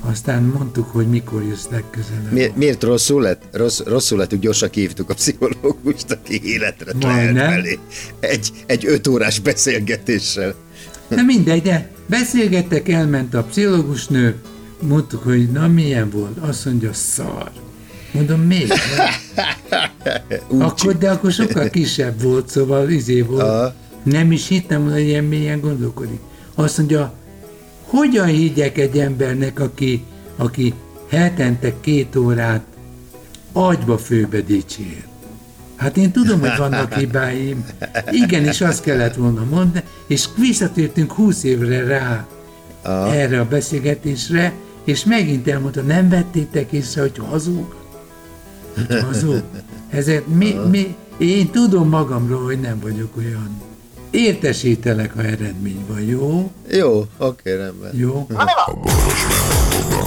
Aztán 0.00 0.42
mondtuk, 0.42 0.90
hogy 0.90 1.08
mikor 1.08 1.42
jössz 1.42 1.66
legközelebb. 1.70 2.32
Mi, 2.32 2.52
miért 2.54 2.82
rosszul 2.82 3.22
lett? 3.22 3.42
Rossz, 3.52 3.80
rosszul 3.80 4.18
lett, 4.18 4.30
hogy 4.30 4.38
gyorsan 4.38 4.70
kihívtuk 4.70 5.10
a 5.10 5.14
pszichológust, 5.14 6.10
aki 6.10 6.40
életre 6.44 6.92
lehet. 7.00 7.78
Egy, 8.20 8.50
egy 8.66 8.86
öt 8.86 9.06
órás 9.06 9.38
beszélgetéssel. 9.38 10.54
Na 11.08 11.22
mindegy, 11.22 11.62
de 11.62 11.90
beszélgettek, 12.06 12.88
elment 12.88 13.34
a 13.34 13.42
pszichológusnő, 13.42 14.34
mondtuk, 14.80 15.22
hogy 15.22 15.50
na 15.50 15.68
milyen 15.68 16.10
volt? 16.10 16.38
Azt 16.38 16.64
mondja, 16.64 16.92
szar. 16.92 17.50
Mondom, 18.12 18.40
még? 18.40 18.72
akkor, 20.58 20.98
de 20.98 21.10
akkor 21.10 21.32
sokkal 21.32 21.68
kisebb 21.68 22.22
volt, 22.22 22.48
szóval 22.48 22.90
izé 22.90 23.20
volt. 23.20 23.42
Aha. 23.42 23.74
Nem 24.06 24.32
is 24.32 24.48
hittem, 24.48 24.90
hogy 24.90 25.00
ilyen 25.00 25.24
mélyen 25.24 25.60
gondolkodik. 25.60 26.20
Azt 26.54 26.78
mondja, 26.78 27.14
hogyan 27.82 28.26
higgyek 28.26 28.78
egy 28.78 28.98
embernek, 28.98 29.60
aki, 29.60 30.04
aki 30.36 30.74
hetente 31.08 31.72
két 31.80 32.16
órát 32.16 32.64
agyba 33.52 33.98
főbe 33.98 34.40
dicsér? 34.40 35.04
Hát 35.76 35.96
én 35.96 36.10
tudom, 36.10 36.40
hogy 36.40 36.56
vannak 36.58 36.94
hibáim. 36.98 37.64
Igenis, 38.10 38.60
azt 38.60 38.82
kellett 38.82 39.14
volna 39.14 39.44
mondani, 39.44 39.84
és 40.06 40.28
visszatértünk 40.36 41.12
húsz 41.12 41.42
évre 41.42 41.84
rá 41.84 42.26
ah. 42.82 43.16
erre 43.16 43.40
a 43.40 43.48
beszélgetésre, 43.48 44.52
és 44.84 45.04
megint 45.04 45.48
elmondta, 45.48 45.80
nem 45.80 46.08
vettétek 46.08 46.72
észre, 46.72 47.00
hogy 47.00 47.18
hazug? 47.18 47.74
Hazug. 49.02 49.42
Ezért 49.90 50.26
mi, 50.26 50.54
mi, 50.70 50.96
én 51.18 51.50
tudom 51.50 51.88
magamról, 51.88 52.44
hogy 52.44 52.60
nem 52.60 52.80
vagyok 52.80 53.16
olyan 53.16 53.65
Értesítelek, 54.10 55.12
ha 55.14 55.22
eredmény 55.22 55.84
van, 55.88 56.00
jó? 56.00 56.50
Jó, 56.70 57.06
oké, 57.16 57.56
rendben. 57.56 57.96
Jó. 57.96 58.26
A 58.28 58.74
boros 58.74 59.26
meg 59.26 59.40
a 59.50 59.68
boga. 59.70 60.04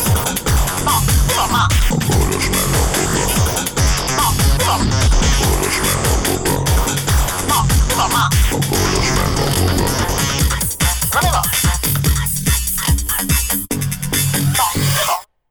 A 1.91 1.97
boros 2.07 2.49
a 8.51 9.27
boros. 9.35 9.59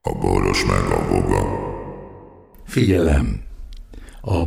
A 0.03 0.13
boros 0.13 0.65
meg 0.65 0.85
a 0.91 1.07
boga. 1.09 1.43
Figyelem! 2.67 3.48